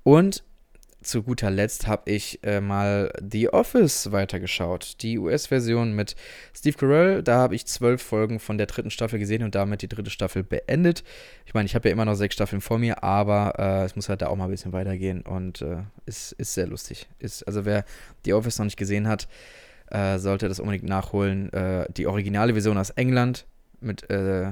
Und 0.04 0.44
zu 1.02 1.24
guter 1.24 1.50
Letzt 1.50 1.88
habe 1.88 2.12
ich 2.12 2.44
äh, 2.44 2.60
mal 2.60 3.12
The 3.22 3.50
Office 3.50 4.12
weitergeschaut. 4.12 5.02
Die 5.02 5.18
US-Version 5.18 5.94
mit 5.94 6.16
Steve 6.54 6.78
Carell. 6.78 7.24
Da 7.24 7.38
habe 7.38 7.56
ich 7.56 7.66
zwölf 7.66 8.02
Folgen 8.02 8.40
von 8.40 8.58
der 8.58 8.68
dritten 8.68 8.92
Staffel 8.92 9.18
gesehen 9.18 9.44
und 9.44 9.56
damit 9.56 9.82
die 9.82 9.88
dritte 9.88 10.10
Staffel 10.10 10.44
beendet. 10.44 11.04
Ich 11.46 11.54
meine, 11.54 11.68
ich 11.68 11.76
habe 11.76 11.88
ja 11.88 11.94
immer 11.94 12.06
noch 12.06 12.16
sechs 12.16 12.36
Staffeln 12.36 12.62
vor 12.62 12.80
mir, 12.80 13.02
aber 13.04 13.54
äh, 13.58 13.86
es 13.86 13.96
muss 13.96 14.10
halt 14.10 14.22
da 14.22 14.28
auch 14.28 14.36
mal 14.36 14.46
ein 14.46 14.52
bisschen 14.52 14.74
weitergehen 14.74 15.22
und 15.22 15.62
äh, 15.62 15.84
ist, 16.06 16.34
ist 16.34 16.54
sehr 16.54 16.68
lustig. 16.68 17.08
Ist, 17.20 17.44
also 17.44 17.64
wer 17.64 17.86
The 18.26 18.34
Office 18.34 18.60
noch 18.60 18.66
nicht 18.66 18.78
gesehen 18.78 19.08
hat, 19.08 19.30
äh, 19.92 20.20
sollte 20.20 20.50
das 20.50 20.60
unbedingt 20.60 20.84
nachholen. 20.84 21.52
Äh, 21.54 21.86
die 21.94 22.08
originale 22.08 22.54
Version 22.54 22.78
aus 22.78 22.90
England 22.92 23.46
mit 23.80 24.10
äh, 24.10 24.52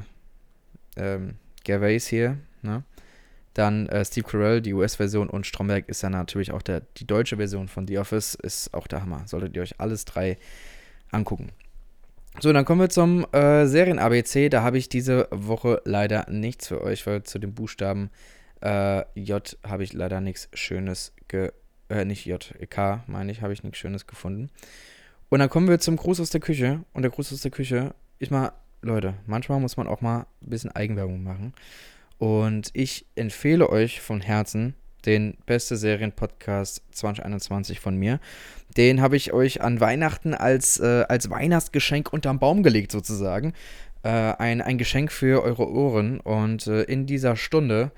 ähm, 0.95 1.35
Gervais 1.65 2.07
hier, 2.07 2.37
ne? 2.61 2.83
Dann 3.57 3.87
äh, 3.89 4.05
Steve 4.05 4.27
Carell, 4.27 4.61
die 4.61 4.73
US-Version 4.73 5.29
und 5.29 5.47
Stromberg 5.47 5.89
ist 5.89 6.03
ja 6.03 6.11
natürlich 6.11 6.51
auch 6.51 6.61
der, 6.61 6.81
die 6.97 7.07
deutsche 7.07 7.37
Version 7.37 7.67
von 7.67 7.87
The 7.87 7.97
Office, 7.97 8.35
ist 8.35 8.71
auch 8.75 8.85
der 8.85 9.01
Hammer. 9.01 9.23
Solltet 9.25 9.55
ihr 9.55 9.63
euch 9.63 9.79
alles 9.79 10.05
drei 10.05 10.37
angucken. 11.11 11.49
So, 12.39 12.53
dann 12.53 12.65
kommen 12.65 12.81
wir 12.81 12.89
zum 12.89 13.25
äh, 13.31 13.65
Serien-ABC. 13.65 14.49
Da 14.49 14.61
habe 14.61 14.77
ich 14.77 14.89
diese 14.89 15.27
Woche 15.31 15.81
leider 15.85 16.29
nichts 16.29 16.67
für 16.67 16.83
euch, 16.83 17.07
weil 17.07 17.23
zu 17.23 17.39
den 17.39 17.55
Buchstaben 17.55 18.11
äh, 18.61 19.05
J 19.19 19.57
habe 19.63 19.83
ich 19.83 19.93
leider 19.93 20.21
nichts 20.21 20.49
Schönes 20.53 21.13
ge... 21.27 21.51
Äh, 21.89 22.05
nicht 22.05 22.27
J, 22.27 22.53
K 22.69 23.03
meine 23.07 23.31
ich, 23.31 23.41
habe 23.41 23.53
ich 23.53 23.63
nichts 23.63 23.79
Schönes 23.79 24.05
gefunden. 24.05 24.51
Und 25.29 25.39
dann 25.39 25.49
kommen 25.49 25.67
wir 25.67 25.79
zum 25.79 25.95
Gruß 25.95 26.19
aus 26.19 26.29
der 26.29 26.41
Küche. 26.41 26.81
Und 26.93 27.01
der 27.01 27.09
Gruß 27.09 27.33
aus 27.33 27.41
der 27.41 27.49
Küche 27.49 27.95
ist 28.19 28.29
mal, 28.29 28.51
Leute, 28.83 29.15
manchmal 29.25 29.59
muss 29.59 29.77
man 29.77 29.87
auch 29.87 30.01
mal 30.01 30.27
ein 30.43 30.49
bisschen 30.49 30.71
Eigenwerbung 30.71 31.23
machen. 31.23 31.53
Und 32.17 32.69
ich 32.73 33.05
empfehle 33.15 33.69
euch 33.69 34.01
von 34.01 34.21
Herzen 34.21 34.75
den 35.05 35.37
beste 35.45 35.77
Serien-Podcast 35.77 36.81
2021 36.91 37.79
von 37.79 37.95
mir. 37.95 38.19
Den 38.75 39.01
habe 39.01 39.15
ich 39.15 39.31
euch 39.31 39.61
an 39.61 39.79
Weihnachten 39.79 40.33
als, 40.33 40.79
äh, 40.79 41.05
als 41.07 41.29
Weihnachtsgeschenk 41.29 42.11
unterm 42.11 42.39
Baum 42.39 42.63
gelegt, 42.63 42.91
sozusagen. 42.91 43.53
Äh, 44.03 44.09
ein, 44.09 44.61
ein 44.61 44.77
Geschenk 44.77 45.11
für 45.11 45.43
eure 45.43 45.69
Ohren. 45.69 46.19
Und 46.19 46.67
äh, 46.67 46.83
in 46.83 47.05
dieser 47.05 47.35
Stunde 47.35 47.91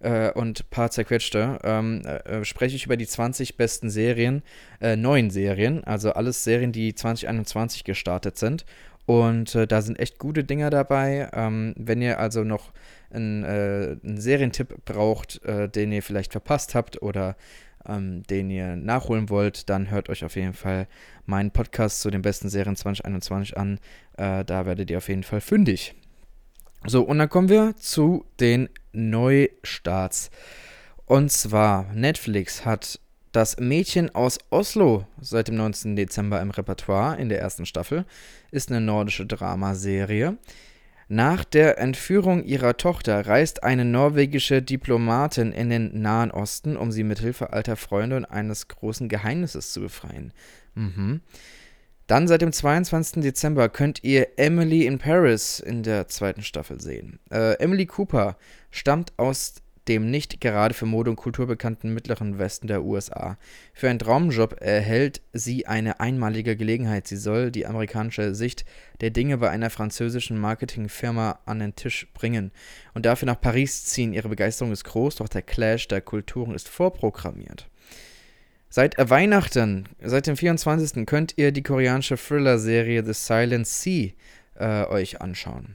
äh, 0.00 0.30
und 0.32 0.70
paar 0.70 0.90
zerquetschte 0.90 1.58
ähm, 1.62 2.02
äh, 2.04 2.44
spreche 2.44 2.76
ich 2.76 2.86
über 2.86 2.96
die 2.96 3.06
20 3.06 3.56
besten 3.56 3.88
Serien, 3.90 4.42
äh, 4.80 4.96
neuen 4.96 5.30
Serien, 5.30 5.84
also 5.84 6.12
alles 6.12 6.44
Serien, 6.44 6.72
die 6.72 6.94
2021 6.94 7.84
gestartet 7.84 8.36
sind. 8.38 8.64
Und 9.10 9.56
da 9.56 9.82
sind 9.82 9.98
echt 9.98 10.20
gute 10.20 10.44
Dinger 10.44 10.70
dabei. 10.70 11.28
Ähm, 11.32 11.74
wenn 11.76 12.00
ihr 12.00 12.20
also 12.20 12.44
noch 12.44 12.70
einen, 13.10 13.42
äh, 13.42 13.96
einen 14.04 14.20
Serientipp 14.20 14.84
braucht, 14.84 15.44
äh, 15.44 15.68
den 15.68 15.90
ihr 15.90 16.04
vielleicht 16.04 16.30
verpasst 16.30 16.76
habt 16.76 17.02
oder 17.02 17.36
ähm, 17.88 18.22
den 18.22 18.50
ihr 18.50 18.76
nachholen 18.76 19.28
wollt, 19.28 19.68
dann 19.68 19.90
hört 19.90 20.10
euch 20.10 20.24
auf 20.24 20.36
jeden 20.36 20.52
Fall 20.52 20.86
meinen 21.26 21.50
Podcast 21.50 22.02
zu 22.02 22.10
den 22.12 22.22
besten 22.22 22.48
Serien 22.48 22.76
2021 22.76 23.56
an. 23.56 23.80
Äh, 24.16 24.44
da 24.44 24.64
werdet 24.64 24.92
ihr 24.92 24.98
auf 24.98 25.08
jeden 25.08 25.24
Fall 25.24 25.40
fündig. 25.40 25.96
So, 26.86 27.02
und 27.02 27.18
dann 27.18 27.28
kommen 27.28 27.48
wir 27.48 27.74
zu 27.74 28.24
den 28.38 28.68
Neustarts. 28.92 30.30
Und 31.04 31.32
zwar, 31.32 31.92
Netflix 31.94 32.64
hat 32.64 33.00
das 33.32 33.58
Mädchen 33.58 34.14
aus 34.14 34.38
Oslo 34.50 35.06
seit 35.20 35.48
dem 35.48 35.56
19. 35.56 35.96
Dezember 35.96 36.40
im 36.40 36.50
Repertoire 36.50 37.16
in 37.18 37.28
der 37.28 37.40
ersten 37.40 37.66
Staffel. 37.66 38.04
Ist 38.50 38.70
eine 38.70 38.80
nordische 38.80 39.26
Dramaserie. 39.26 40.36
Nach 41.08 41.42
der 41.42 41.78
Entführung 41.78 42.44
ihrer 42.44 42.76
Tochter 42.76 43.26
reist 43.26 43.64
eine 43.64 43.84
norwegische 43.84 44.62
Diplomatin 44.62 45.52
in 45.52 45.68
den 45.68 46.00
Nahen 46.00 46.30
Osten, 46.30 46.76
um 46.76 46.92
sie 46.92 47.02
mit 47.02 47.18
Hilfe 47.18 47.52
alter 47.52 47.76
Freunde 47.76 48.16
und 48.16 48.26
eines 48.26 48.68
großen 48.68 49.08
Geheimnisses 49.08 49.72
zu 49.72 49.80
befreien. 49.80 50.32
Mhm. 50.74 51.20
Dann 52.06 52.26
seit 52.28 52.42
dem 52.42 52.52
22. 52.52 53.22
Dezember 53.22 53.68
könnt 53.68 54.02
ihr 54.02 54.38
Emily 54.38 54.86
in 54.86 54.98
Paris 54.98 55.60
in 55.60 55.82
der 55.82 56.08
zweiten 56.08 56.42
Staffel 56.42 56.80
sehen. 56.80 57.20
Äh, 57.30 57.54
Emily 57.54 57.86
Cooper 57.86 58.36
stammt 58.70 59.12
aus 59.16 59.54
dem 59.88 60.10
nicht 60.10 60.40
gerade 60.40 60.74
für 60.74 60.86
Mode 60.86 61.10
und 61.10 61.16
Kultur 61.16 61.46
bekannten 61.46 61.92
mittleren 61.94 62.38
Westen 62.38 62.66
der 62.66 62.82
USA. 62.82 63.38
Für 63.72 63.88
einen 63.88 63.98
Traumjob 63.98 64.60
erhält 64.60 65.22
sie 65.32 65.66
eine 65.66 66.00
einmalige 66.00 66.56
Gelegenheit. 66.56 67.08
Sie 67.08 67.16
soll 67.16 67.50
die 67.50 67.66
amerikanische 67.66 68.34
Sicht 68.34 68.64
der 69.00 69.10
Dinge 69.10 69.38
bei 69.38 69.50
einer 69.50 69.70
französischen 69.70 70.38
Marketingfirma 70.38 71.40
an 71.46 71.58
den 71.58 71.74
Tisch 71.74 72.08
bringen 72.12 72.52
und 72.94 73.06
dafür 73.06 73.26
nach 73.26 73.40
Paris 73.40 73.84
ziehen. 73.84 74.12
Ihre 74.12 74.28
Begeisterung 74.28 74.72
ist 74.72 74.84
groß, 74.84 75.16
doch 75.16 75.28
der 75.28 75.42
Clash 75.42 75.88
der 75.88 76.00
Kulturen 76.00 76.54
ist 76.54 76.68
vorprogrammiert. 76.68 77.68
Seit 78.68 78.96
Weihnachten, 78.98 79.88
seit 80.00 80.28
dem 80.28 80.36
24. 80.36 81.04
könnt 81.04 81.34
ihr 81.36 81.50
die 81.50 81.64
koreanische 81.64 82.16
Thriller-Serie 82.16 83.04
The 83.04 83.14
Silent 83.14 83.66
Sea 83.66 84.10
äh, 84.54 84.84
euch 84.84 85.20
anschauen. 85.20 85.74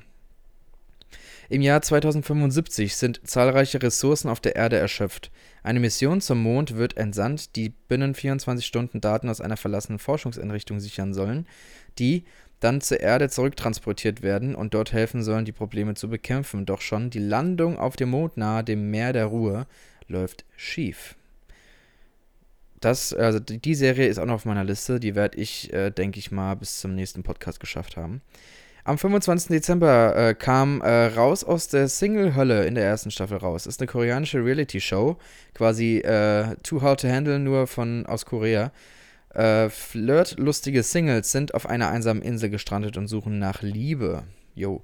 Im 1.50 1.62
Jahr 1.62 1.82
2075 1.82 2.96
sind 2.96 3.22
zahlreiche 3.24 3.82
Ressourcen 3.82 4.30
auf 4.30 4.40
der 4.40 4.56
Erde 4.56 4.78
erschöpft. 4.78 5.32
Eine 5.64 5.80
Mission 5.80 6.22
zum 6.22 6.42
Mond 6.42 6.76
wird 6.76 6.98
entsandt, 6.98 7.56
die 7.56 7.70
binnen 7.70 8.16
24 8.16 8.66
Stunden 8.66 9.02
Daten 9.02 9.30
aus 9.30 9.42
einer 9.42 9.58
verlassenen 9.58 10.00
Forschungseinrichtung 10.00 10.80
sichern 10.80 11.14
sollen, 11.14 11.48
die 12.00 12.24
dann 12.60 12.82
zur 12.82 13.00
Erde 13.00 13.30
zurücktransportiert 13.30 14.22
werden 14.24 14.56
und 14.56 14.74
dort 14.74 14.92
helfen 14.92 15.22
sollen, 15.24 15.46
die 15.46 15.52
Probleme 15.52 15.94
zu 15.94 16.10
bekämpfen. 16.10 16.66
Doch 16.66 16.82
schon 16.82 17.10
die 17.10 17.20
Landung 17.20 17.78
auf 17.78 17.96
dem 17.96 18.10
Mond 18.10 18.38
nahe 18.38 18.64
dem 18.64 18.90
Meer 18.90 19.14
der 19.14 19.26
Ruhe 19.26 19.68
läuft 20.08 20.46
schief. 20.56 21.16
das, 22.80 23.14
also 23.14 23.40
die 23.40 23.76
Serie 23.76 24.08
ist 24.08 24.20
auch 24.20 24.26
noch 24.26 24.36
auf 24.36 24.46
meiner 24.46 24.64
Liste. 24.64 25.00
Die 25.00 25.16
werde 25.16 25.38
ich, 25.40 25.74
äh, 25.74 25.92
denke 25.92 26.20
ich 26.20 26.32
mal, 26.32 26.56
bis 26.56 26.80
zum 26.80 26.96
nächsten 26.96 27.24
Podcast 27.24 27.60
geschafft 27.60 27.98
haben. 27.98 28.22
Am 28.88 29.00
25. 29.00 29.48
Dezember 29.48 30.16
äh, 30.16 30.36
kam 30.36 30.80
äh, 30.82 31.08
raus 31.08 31.44
aus 31.44 31.68
der 31.70 31.88
Single-Hölle 31.88 32.68
in 32.68 32.76
der 32.76 32.86
ersten 32.86 33.10
Staffel 33.10 33.38
raus. 33.38 33.66
Ist 33.66 33.82
eine 33.82 33.88
koreanische 33.88 34.46
Reality-Show, 34.46 35.18
quasi 35.56 35.98
äh, 35.98 36.56
Too 36.62 36.84
Hard 36.84 37.02
to 37.02 37.08
Handle, 37.08 37.40
nur 37.40 37.66
von 37.66 38.06
aus 38.06 38.28
Korea. 38.28 38.72
Äh, 39.34 39.70
flirtlustige 39.70 40.84
Singles 40.84 41.32
sind 41.32 41.56
auf 41.56 41.68
einer 41.68 41.90
einsamen 41.90 42.22
Insel 42.22 42.52
gestrandet 42.52 42.96
und 42.96 43.08
suchen 43.08 43.40
nach 43.40 43.64
Liebe. 43.64 44.22
Jo. 44.54 44.84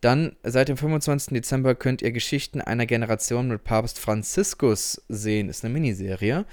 Dann, 0.00 0.34
seit 0.42 0.70
dem 0.70 0.78
25. 0.78 1.34
Dezember 1.34 1.74
könnt 1.74 2.00
ihr 2.00 2.12
Geschichten 2.12 2.62
einer 2.62 2.86
Generation 2.86 3.48
mit 3.48 3.64
Papst 3.64 3.98
Franziskus 3.98 5.02
sehen. 5.10 5.50
Ist 5.50 5.62
eine 5.62 5.74
Miniserie. 5.74 6.46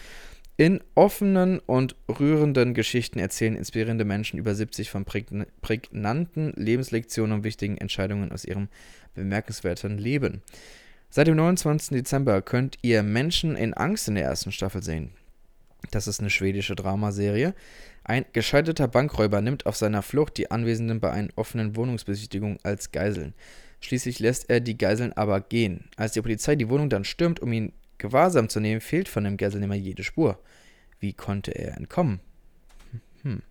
In 0.56 0.82
offenen 0.94 1.60
und 1.60 1.96
rührenden 2.08 2.76
Geschichten 2.76 3.18
erzählen 3.18 3.56
inspirierende 3.56 4.06
Menschen 4.06 4.38
über 4.38 4.54
70 4.54 4.92
von 4.92 5.04
prägnanten 5.04 6.54
Lebenslektionen 6.56 7.38
und 7.38 7.44
wichtigen 7.44 7.78
Entscheidungen 7.78 8.32
aus 8.32 8.46
ihrem 8.46 8.68
bemerkenswerten 9.16 9.98
Leben. 9.98 10.44
Seit 11.10 11.28
dem 11.28 11.38
29. 11.38 11.90
Dezember 11.98 12.42
könnt 12.44 12.78
ihr 12.84 13.02
Menschen 13.02 13.56
in 13.56 13.74
Angst 13.74 14.08
in 14.08 14.16
der 14.16 14.26
ersten 14.26 14.52
Staffel 14.52 14.84
sehen. 14.84 15.12
Das 15.92 16.08
ist 16.08 16.20
eine 16.20 16.30
schwedische 16.30 16.76
Dramaserie. 16.76 17.56
Ein 18.04 18.26
gescheiterter 18.34 18.88
Bankräuber 18.88 19.42
nimmt 19.42 19.66
auf 19.66 19.76
seiner 19.76 20.02
Flucht 20.02 20.38
die 20.38 20.52
Anwesenden 20.52 21.00
bei 21.00 21.12
einer 21.12 21.30
offenen 21.36 21.76
Wohnungsbesichtigung 21.76 22.58
als 22.64 22.92
Geiseln. 22.92 23.34
Schließlich 23.80 24.20
lässt 24.20 24.50
er 24.50 24.60
die 24.60 24.78
Geiseln 24.78 25.14
aber 25.14 25.42
gehen. 25.42 25.86
Als 25.98 26.14
die 26.14 26.22
Polizei 26.22 26.56
die 26.56 26.70
Wohnung 26.70 26.90
dann 26.90 27.06
stürmt, 27.06 27.42
um 27.42 27.52
ihn 27.52 27.74
Gewahrsam 28.04 28.50
zu 28.50 28.60
nehmen, 28.60 28.82
fehlt 28.82 29.08
von 29.08 29.24
dem 29.24 29.38
Geiselnehmer 29.38 29.76
jede 29.76 30.04
Spur. 30.04 30.38
Wie 31.00 31.14
konnte 31.14 31.52
er 31.52 31.78
entkommen? 31.78 32.20
Hm. 33.24 33.42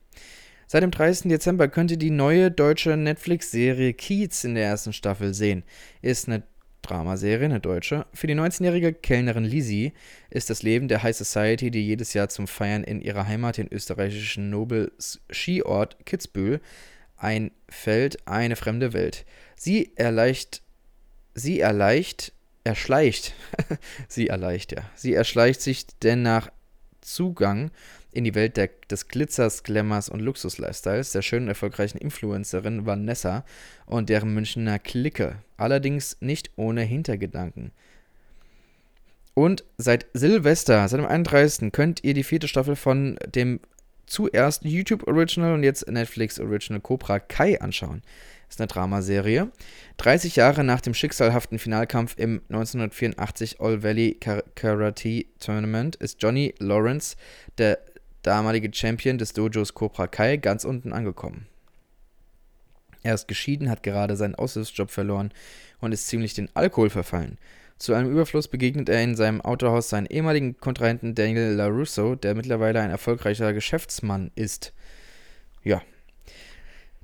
Seit 0.67 0.83
dem 0.83 0.91
30. 0.91 1.31
Dezember 1.31 1.69
könnt 1.69 1.91
ihr 1.91 1.97
die 1.97 2.11
neue 2.11 2.51
deutsche 2.51 2.99
Netflix-Serie 2.99 3.95
Kiez 3.95 4.45
in 4.45 4.55
der 4.55 4.67
ersten 4.67 4.93
Staffel 4.93 5.33
sehen. 5.33 5.65
Ist 6.03 6.29
eine 6.29 6.43
Dramaserie, 6.83 7.47
eine 7.47 7.61
deutsche. 7.61 8.05
Für 8.13 8.27
die 8.27 8.35
19-jährige 8.35 8.93
Kellnerin 8.93 9.45
Lizzie 9.45 9.93
ist 10.29 10.51
das 10.51 10.63
Leben 10.63 10.87
der 10.87 11.03
High 11.03 11.17
Society, 11.17 11.71
die 11.71 11.87
jedes 11.87 12.13
Jahr 12.13 12.29
zum 12.29 12.47
Feiern 12.47 12.85
in 12.85 13.01
ihrer 13.01 13.27
Heimat, 13.27 13.57
den 13.57 13.73
österreichischen 13.73 14.51
Nobel-Skiort 14.51 16.05
Kitzbühel, 16.05 16.61
einfällt, 17.17 18.29
eine 18.29 18.57
fremde 18.57 18.93
Welt. 18.93 19.25
Sie 19.57 19.93
erleicht, 19.97 20.61
sie 21.35 21.61
erleicht 21.61 22.35
erschleicht, 22.65 23.35
sie 24.09 24.29
erleicht, 24.29 24.73
ja, 24.73 24.83
sie 24.95 25.15
erschleicht 25.15 25.61
sich 25.61 25.87
denn 26.03 26.23
nach 26.23 26.51
Zugang 27.01 27.71
in 28.13 28.25
die 28.25 28.35
Welt 28.35 28.57
der, 28.57 28.71
des 28.91 29.09
Glitzers, 29.09 29.63
Glamours 29.63 30.09
und 30.09 30.21
Luxus-Lifestyles 30.21 31.13
der 31.13 31.23
schönen, 31.23 31.49
erfolgreichen 31.49 31.99
Influencerin 31.99 32.87
Vanessa 32.87 33.45
und 33.87 34.09
deren 34.09 34.35
Münchner 34.35 34.79
Clique, 34.79 35.37
allerdings 35.57 36.19
nicht 36.21 36.51
ohne 36.57 36.83
Hintergedanken. 36.83 37.73
Und 39.35 39.65
seit 39.79 40.07
Silvester, 40.13 40.87
seit 40.89 41.01
dem 41.01 41.07
31. 41.07 41.73
könnt 41.73 42.05
ihr 42.05 42.13
die 42.13 42.23
vierte 42.23 42.49
Staffel 42.49 42.77
von 42.77 43.19
dem 43.27 43.61
zuerst 44.07 44.65
YouTube 44.65 45.07
Original 45.09 45.55
und 45.55 45.63
jetzt 45.63 45.89
Netflix 45.89 46.39
Original 46.39 46.81
Cobra 46.81 47.19
Kai 47.19 47.61
anschauen 47.61 48.03
ist 48.53 48.61
eine 48.61 48.69
Dramaserie. 48.69 49.51
30 49.97 50.37
Jahre 50.37 50.63
nach 50.63 50.83
dem 50.83 50.93
schicksalhaften 50.93 51.59
Finalkampf 51.59 52.15
im 52.19 52.43
1984 52.51 53.61
All 53.61 53.83
Valley 53.83 54.19
Karate 54.55 55.25
Tournament 55.41 55.97
ist 55.97 56.23
Johnny 56.23 56.55
Lawrence, 56.59 57.17
der 57.57 57.79
damalige 58.21 58.71
Champion 58.73 59.17
des 59.17 59.33
Dojos 59.33 59.73
Cobra 59.73 60.07
Kai, 60.07 60.37
ganz 60.37 60.65
unten 60.65 60.93
angekommen. 60.93 61.47
Er 63.03 63.15
ist 63.15 63.27
geschieden, 63.27 63.71
hat 63.71 63.83
gerade 63.83 64.17
seinen 64.17 64.35
Aushilfsjob 64.35 64.91
verloren 64.91 65.33
und 65.81 65.93
ist 65.93 66.09
ziemlich 66.09 66.35
den 66.35 66.51
Alkohol 66.55 66.91
verfallen. 66.91 67.39
Zu 67.79 67.95
einem 67.95 68.13
Überfluss 68.13 68.49
begegnet 68.49 68.91
er 68.91 69.03
in 69.03 69.17
seinem 69.17 69.41
Autohaus 69.41 69.89
seinen 69.89 70.07
ehemaligen 70.07 70.59
Kontrahenten 70.59 71.15
Daniel 71.15 71.55
LaRusso, 71.55 72.17
der 72.17 72.35
mittlerweile 72.35 72.81
ein 72.81 72.91
erfolgreicher 72.91 73.55
Geschäftsmann 73.55 74.31
ist. 74.35 74.75
Ja, 75.65 75.83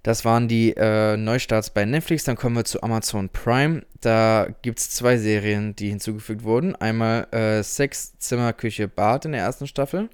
das 0.09 0.25
waren 0.25 0.49
die 0.49 0.73
äh, 0.75 1.19
Neustarts 1.19 1.69
bei 1.69 1.85
Netflix. 1.85 2.25
Dann 2.25 2.35
kommen 2.35 2.57
wir 2.57 2.65
zu 2.65 2.83
Amazon 2.83 3.29
Prime. 3.29 3.83
Da 4.01 4.49
gibt 4.63 4.79
es 4.79 4.89
zwei 4.89 5.19
Serien, 5.19 5.77
die 5.77 5.91
hinzugefügt 5.91 6.45
wurden. 6.45 6.75
Einmal 6.75 7.27
äh, 7.31 7.63
Sex, 7.63 8.17
Zimmer, 8.19 8.55
Küche, 8.55 8.89
Bad 8.89 9.27
in 9.27 9.33
der 9.33 9.43
ersten 9.43 9.67
Staffel. 9.67 10.09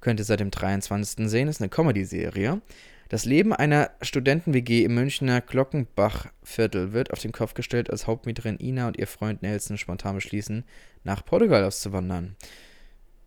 Könnt 0.00 0.18
ihr 0.18 0.24
seit 0.24 0.40
dem 0.40 0.50
23. 0.50 1.28
sehen. 1.28 1.48
Ist 1.48 1.60
eine 1.60 1.68
Comedy-Serie. 1.68 2.62
Das 3.10 3.26
Leben 3.26 3.52
einer 3.52 3.90
Studenten-WG 4.00 4.82
im 4.82 4.94
Münchner 4.94 5.42
Glockenbach-Viertel 5.42 6.94
wird 6.94 7.12
auf 7.12 7.18
den 7.18 7.32
Kopf 7.32 7.52
gestellt, 7.52 7.90
als 7.90 8.06
Hauptmieterin 8.06 8.58
Ina 8.58 8.88
und 8.88 8.96
ihr 8.96 9.06
Freund 9.06 9.42
Nelson 9.42 9.76
spontan 9.76 10.14
beschließen, 10.14 10.64
nach 11.02 11.22
Portugal 11.22 11.64
auszuwandern. 11.64 12.36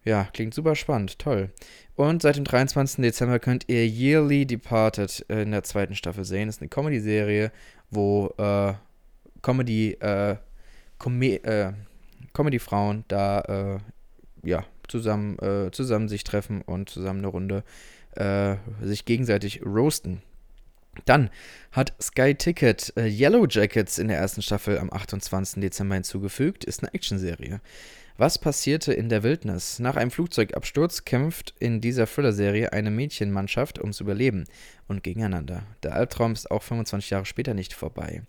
Ja, 0.07 0.29
klingt 0.31 0.53
super 0.53 0.73
spannend, 0.75 1.19
toll. 1.19 1.49
Und 1.97 2.21
seit 2.21 2.37
dem 2.37 2.45
23. 2.45 3.01
Dezember 3.01 3.39
könnt 3.39 3.65
ihr 3.67 3.85
Yearly 3.85 4.45
Departed 4.45 5.19
in 5.27 5.51
der 5.51 5.63
zweiten 5.63 5.95
Staffel 5.95 6.23
sehen. 6.23 6.47
Das 6.47 6.55
ist 6.55 6.61
eine 6.61 6.69
Comedy-Serie, 6.69 7.51
wo 7.91 8.33
äh, 8.37 8.71
Comedy, 9.41 9.97
äh, 9.99 10.37
äh, 11.01 11.73
Comedy-Frauen 12.31 13.03
da 13.09 13.41
äh, 13.41 13.79
ja, 14.47 14.63
zusammen, 14.87 15.37
äh, 15.39 15.71
zusammen 15.71 16.07
sich 16.07 16.23
treffen 16.23 16.61
und 16.61 16.89
zusammen 16.89 17.19
eine 17.19 17.27
Runde 17.27 17.65
äh, 18.15 18.55
sich 18.81 19.03
gegenseitig 19.03 19.65
roasten. 19.65 20.21
Dann 21.03 21.29
hat 21.73 21.93
Sky 22.01 22.33
Ticket 22.33 22.93
Yellow 22.95 23.45
Jackets 23.45 23.97
in 23.97 24.07
der 24.07 24.19
ersten 24.19 24.41
Staffel 24.41 24.79
am 24.79 24.89
28. 24.89 25.59
Dezember 25.61 25.95
hinzugefügt. 25.95 26.63
Ist 26.63 26.81
eine 26.81 26.93
Actionserie. 26.93 27.59
Was 28.19 28.39
passierte 28.39 28.93
in 28.93 29.09
der 29.09 29.21
Wildnis? 29.21 29.77
Nach 29.77 29.95
einem 29.95 30.09
Flugzeugabsturz 30.09 31.05
kämpft 31.05 31.53
in 31.59 31.81
dieser 31.81 32.07
Thriller-Serie 32.07 32.73
eine 32.73 32.89
Mädchenmannschaft 32.89 33.77
ums 33.79 33.99
Überleben 33.99 34.45
und 34.87 35.03
gegeneinander. 35.03 35.61
Der 35.83 35.93
Albtraum 35.93 36.33
ist 36.33 36.49
auch 36.49 36.63
25 36.63 37.11
Jahre 37.11 37.25
später 37.25 37.53
nicht 37.53 37.75
vorbei. 37.75 38.23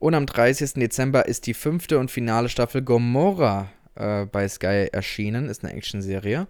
Und 0.00 0.16
am 0.16 0.26
30. 0.26 0.72
Dezember 0.72 1.26
ist 1.26 1.46
die 1.46 1.54
fünfte 1.54 2.00
und 2.00 2.10
finale 2.10 2.48
Staffel 2.48 2.82
Gomorra 2.82 3.70
äh, 3.94 4.26
bei 4.26 4.48
Sky 4.48 4.88
erschienen. 4.90 5.48
Ist 5.48 5.64
eine 5.64 5.74
Actionserie. 5.74 6.48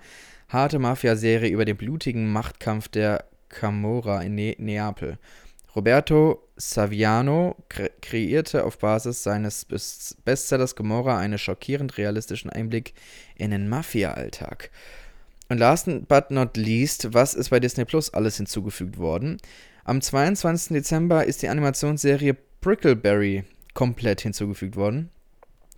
Harte 0.49 0.79
Mafia-Serie 0.79 1.51
über 1.51 1.67
den 1.67 1.77
blutigen 1.77 2.33
Machtkampf 2.33 2.89
der 2.89 3.27
Camorra 3.51 4.23
in 4.23 4.35
ne 4.35 4.57
Neapel. 4.59 5.19
Roberto 5.75 6.47
Saviano 6.57 7.57
kre 7.71 7.91
kreierte 8.03 8.65
auf 8.65 8.79
Basis 8.79 9.23
seines 9.23 9.67
Bestsellers 10.25 10.77
Gomorra 10.77 11.19
einen 11.19 11.39
schockierend 11.39 11.97
realistischen 11.97 12.51
Einblick 12.51 12.93
in 13.37 13.51
den 13.53 13.69
Mafia-Alltag. 13.69 14.71
Und 15.49 15.59
last 15.59 15.89
but 16.09 16.31
not 16.31 16.57
least, 16.57 17.15
was 17.15 17.35
ist 17.35 17.51
bei 17.51 17.61
Disney 17.61 17.85
Plus 17.85 18.13
alles 18.13 18.37
hinzugefügt 18.37 18.99
worden? 18.99 19.39
Am 19.85 20.01
22. 20.01 20.75
Dezember 20.75 21.25
ist 21.25 21.43
die 21.43 21.49
Animationsserie 21.49 22.37
Brickleberry 22.61 23.45
komplett 23.75 24.21
hinzugefügt 24.21 24.77
worden. 24.77 25.11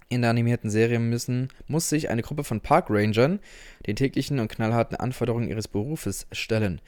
In 0.09 0.23
der 0.23 0.31
animierten 0.31 0.71
Serie 0.71 0.99
müssen, 0.99 1.49
muss 1.67 1.89
sich 1.89 2.11
eine 2.11 2.23
Gruppe 2.23 2.45
von 2.45 2.61
Parkrangern 2.61 3.41
den 3.87 3.97
täglichen 3.97 4.39
und 4.39 4.49
knallharten 4.49 4.97
Anforderungen 4.97 5.49
ihres 5.49 5.67
Berufes 5.69 6.27
stellen. 6.33 6.81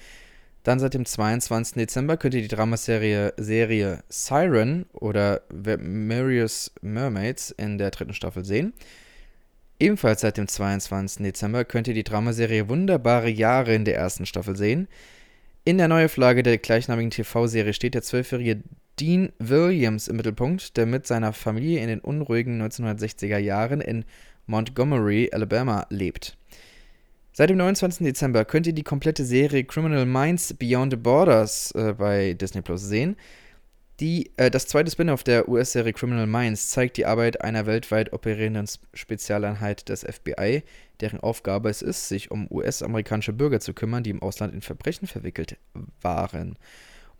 Dann 0.66 0.80
seit 0.80 0.94
dem 0.94 1.06
22. 1.06 1.76
Dezember 1.76 2.16
könnt 2.16 2.34
ihr 2.34 2.42
die 2.42 2.48
Dramaserie 2.48 3.34
Serie 3.36 4.02
Siren 4.08 4.86
oder 4.94 5.42
Marius 5.78 6.72
Mermaids 6.82 7.52
in 7.52 7.78
der 7.78 7.92
dritten 7.92 8.14
Staffel 8.14 8.44
sehen. 8.44 8.72
Ebenfalls 9.78 10.22
seit 10.22 10.38
dem 10.38 10.48
22. 10.48 11.22
Dezember 11.22 11.64
könnt 11.64 11.86
ihr 11.86 11.94
die 11.94 12.02
Dramaserie 12.02 12.68
Wunderbare 12.68 13.28
Jahre 13.28 13.76
in 13.76 13.84
der 13.84 13.94
ersten 13.94 14.26
Staffel 14.26 14.56
sehen. 14.56 14.88
In 15.62 15.78
der 15.78 15.86
Neuauflage 15.86 16.42
der 16.42 16.58
gleichnamigen 16.58 17.12
TV-Serie 17.12 17.72
steht 17.72 17.94
der 17.94 18.02
zwölfjährige 18.02 18.64
Dean 18.98 19.30
Williams 19.38 20.08
im 20.08 20.16
Mittelpunkt, 20.16 20.76
der 20.76 20.86
mit 20.86 21.06
seiner 21.06 21.32
Familie 21.32 21.80
in 21.80 21.86
den 21.86 22.00
unruhigen 22.00 22.60
1960er 22.60 23.38
Jahren 23.38 23.80
in 23.80 24.04
Montgomery, 24.46 25.30
Alabama 25.32 25.86
lebt. 25.90 26.36
Seit 27.38 27.50
dem 27.50 27.58
29. 27.58 28.02
Dezember 28.06 28.46
könnt 28.46 28.66
ihr 28.66 28.72
die 28.72 28.82
komplette 28.82 29.22
Serie 29.22 29.62
Criminal 29.62 30.06
Minds 30.06 30.54
Beyond 30.54 30.94
the 30.94 30.96
Borders 30.96 31.70
äh, 31.72 31.92
bei 31.92 32.32
Disney 32.32 32.62
Plus 32.62 32.80
sehen. 32.80 33.14
Die, 34.00 34.30
äh, 34.38 34.50
das 34.50 34.66
zweite 34.68 34.90
Spin-off 34.90 35.22
der 35.22 35.46
US-Serie 35.46 35.92
Criminal 35.92 36.26
Minds 36.26 36.70
zeigt 36.70 36.96
die 36.96 37.04
Arbeit 37.04 37.42
einer 37.42 37.66
weltweit 37.66 38.14
operierenden 38.14 38.66
Spezialeinheit 38.94 39.90
des 39.90 40.00
FBI, 40.02 40.62
deren 41.02 41.20
Aufgabe 41.20 41.68
es 41.68 41.82
ist, 41.82 42.08
sich 42.08 42.30
um 42.30 42.50
US-amerikanische 42.50 43.34
Bürger 43.34 43.60
zu 43.60 43.74
kümmern, 43.74 44.02
die 44.02 44.10
im 44.12 44.22
Ausland 44.22 44.54
in 44.54 44.62
Verbrechen 44.62 45.06
verwickelt 45.06 45.58
waren. 46.00 46.58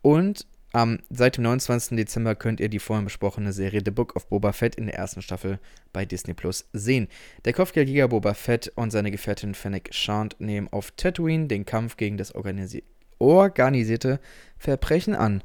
Und 0.01 0.47
Am, 0.77 0.99
seit 1.09 1.39
dem 1.39 1.45
29. 1.45 1.97
Dezember 1.97 2.35
könnt 2.35 2.61
ihr 2.61 2.69
die 2.69 2.81
vorhin 2.81 3.07
besprochene 3.07 3.55
Serie 3.55 3.81
The 3.83 3.91
Book 3.91 4.15
of 4.15 4.29
Boba 4.29 4.53
Fett 4.53 4.75
in 4.75 4.85
der 4.85 4.97
ersten 4.97 5.23
Staffel 5.23 5.59
bei 5.95 6.05
Disney 6.05 6.35
Plus 6.35 6.69
sehen. 6.75 7.09
Der 7.47 7.55
Kopfgeldjäger 7.55 8.09
Boba 8.09 8.35
Fett 8.35 8.71
und 8.75 8.91
seine 8.91 9.11
Gefährtin 9.11 9.55
Fennec 9.55 9.95
Shand 9.95 10.37
nehmen 10.39 10.69
auf 10.71 10.91
Tatooine 10.91 11.47
den 11.47 11.65
Kampf 11.65 11.97
gegen 11.97 12.19
das 12.19 12.35
organisi 12.35 12.85
organisierte 13.19 14.21
Verbrechen 14.59 15.15
an. 15.15 15.43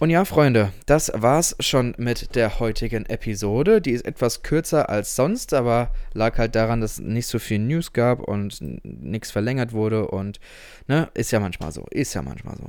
Und 0.00 0.08
ja, 0.08 0.24
Freunde, 0.24 0.72
das 0.86 1.12
war's 1.14 1.54
schon 1.60 1.94
mit 1.98 2.34
der 2.34 2.58
heutigen 2.58 3.04
Episode. 3.04 3.82
Die 3.82 3.90
ist 3.90 4.06
etwas 4.06 4.42
kürzer 4.42 4.88
als 4.88 5.14
sonst, 5.14 5.52
aber 5.52 5.92
lag 6.14 6.38
halt 6.38 6.54
daran, 6.54 6.80
dass 6.80 6.98
nicht 6.98 7.26
so 7.26 7.38
viel 7.38 7.58
News 7.58 7.92
gab 7.92 8.20
und 8.20 8.58
nichts 8.82 9.30
verlängert 9.30 9.74
wurde. 9.74 10.08
Und, 10.08 10.40
ne, 10.86 11.10
ist 11.12 11.32
ja 11.32 11.40
manchmal 11.40 11.70
so. 11.72 11.84
Ist 11.90 12.14
ja 12.14 12.22
manchmal 12.22 12.56
so. 12.56 12.68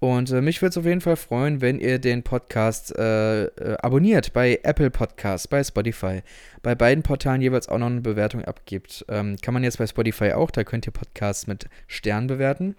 Und 0.00 0.30
äh, 0.30 0.40
mich 0.40 0.60
würde 0.60 0.70
es 0.70 0.76
auf 0.76 0.84
jeden 0.84 1.00
Fall 1.00 1.16
freuen, 1.16 1.60
wenn 1.60 1.78
ihr 1.78 1.98
den 1.98 2.22
Podcast 2.22 2.96
äh, 2.96 3.44
äh, 3.44 3.76
abonniert 3.78 4.32
bei 4.32 4.60
Apple 4.62 4.90
Podcasts, 4.90 5.48
bei 5.48 5.62
Spotify, 5.62 6.22
bei 6.62 6.74
beiden 6.74 7.02
Portalen 7.02 7.40
jeweils 7.40 7.68
auch 7.68 7.78
noch 7.78 7.86
eine 7.86 8.00
Bewertung 8.00 8.44
abgibt. 8.44 9.04
Ähm, 9.08 9.36
kann 9.40 9.54
man 9.54 9.64
jetzt 9.64 9.78
bei 9.78 9.86
Spotify 9.86 10.32
auch, 10.32 10.50
da 10.50 10.64
könnt 10.64 10.86
ihr 10.86 10.92
Podcasts 10.92 11.46
mit 11.46 11.68
Sternen 11.86 12.26
bewerten. 12.26 12.76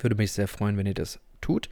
Würde 0.00 0.16
mich 0.16 0.32
sehr 0.32 0.48
freuen, 0.48 0.76
wenn 0.76 0.86
ihr 0.86 0.94
das 0.94 1.18
tut. 1.40 1.68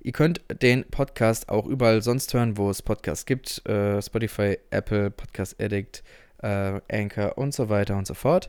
Ihr 0.00 0.12
könnt 0.12 0.40
den 0.62 0.84
Podcast 0.84 1.48
auch 1.48 1.66
überall 1.66 2.02
sonst 2.02 2.32
hören, 2.32 2.56
wo 2.56 2.70
es 2.70 2.82
Podcasts 2.82 3.26
gibt. 3.26 3.66
Äh, 3.68 4.00
Spotify, 4.00 4.58
Apple, 4.70 5.10
Podcast 5.10 5.60
Addict, 5.60 6.04
äh, 6.42 6.80
Anchor 6.90 7.36
und 7.36 7.52
so 7.52 7.68
weiter 7.68 7.96
und 7.96 8.06
so 8.06 8.14
fort. 8.14 8.48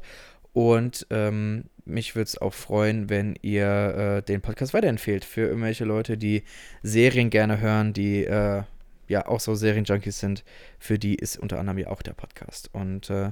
Und 0.53 1.07
ähm, 1.09 1.65
mich 1.85 2.15
würde 2.15 2.25
es 2.25 2.38
auch 2.38 2.53
freuen, 2.53 3.09
wenn 3.09 3.35
ihr 3.41 3.65
äh, 3.67 4.21
den 4.21 4.41
Podcast 4.41 4.73
weiterempfehlt 4.73 5.25
für 5.25 5.41
irgendwelche 5.41 5.85
Leute, 5.85 6.17
die 6.17 6.43
Serien 6.83 7.29
gerne 7.29 7.59
hören, 7.59 7.93
die 7.93 8.25
äh, 8.25 8.63
ja 9.07 9.27
auch 9.27 9.39
so 9.39 9.55
Serienjunkies 9.55 10.19
sind. 10.19 10.43
Für 10.77 10.99
die 10.99 11.15
ist 11.15 11.38
unter 11.38 11.59
anderem 11.59 11.79
ja 11.79 11.88
auch 11.88 12.01
der 12.01 12.13
Podcast. 12.13 12.69
Und 12.73 13.09
äh, 13.09 13.31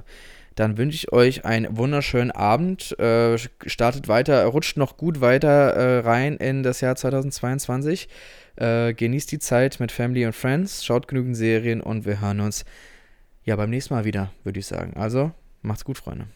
dann 0.54 0.76
wünsche 0.76 0.96
ich 0.96 1.12
euch 1.12 1.44
einen 1.44 1.76
wunderschönen 1.76 2.32
Abend. 2.32 2.98
Äh, 2.98 3.38
startet 3.38 4.08
weiter, 4.08 4.44
rutscht 4.46 4.76
noch 4.76 4.96
gut 4.96 5.20
weiter 5.20 5.48
äh, 5.48 5.98
rein 6.00 6.36
in 6.36 6.64
das 6.64 6.80
Jahr 6.80 6.96
2022. 6.96 8.08
Äh, 8.56 8.92
genießt 8.92 9.30
die 9.30 9.38
Zeit 9.38 9.78
mit 9.78 9.92
Family 9.92 10.26
und 10.26 10.34
Friends, 10.34 10.84
schaut 10.84 11.06
genügend 11.06 11.36
Serien 11.36 11.80
und 11.80 12.06
wir 12.06 12.20
hören 12.20 12.40
uns 12.40 12.64
ja 13.44 13.54
beim 13.54 13.70
nächsten 13.70 13.94
Mal 13.94 14.04
wieder, 14.04 14.32
würde 14.42 14.58
ich 14.58 14.66
sagen. 14.66 14.94
Also, 14.96 15.30
macht's 15.62 15.84
gut, 15.84 15.96
Freunde. 15.96 16.26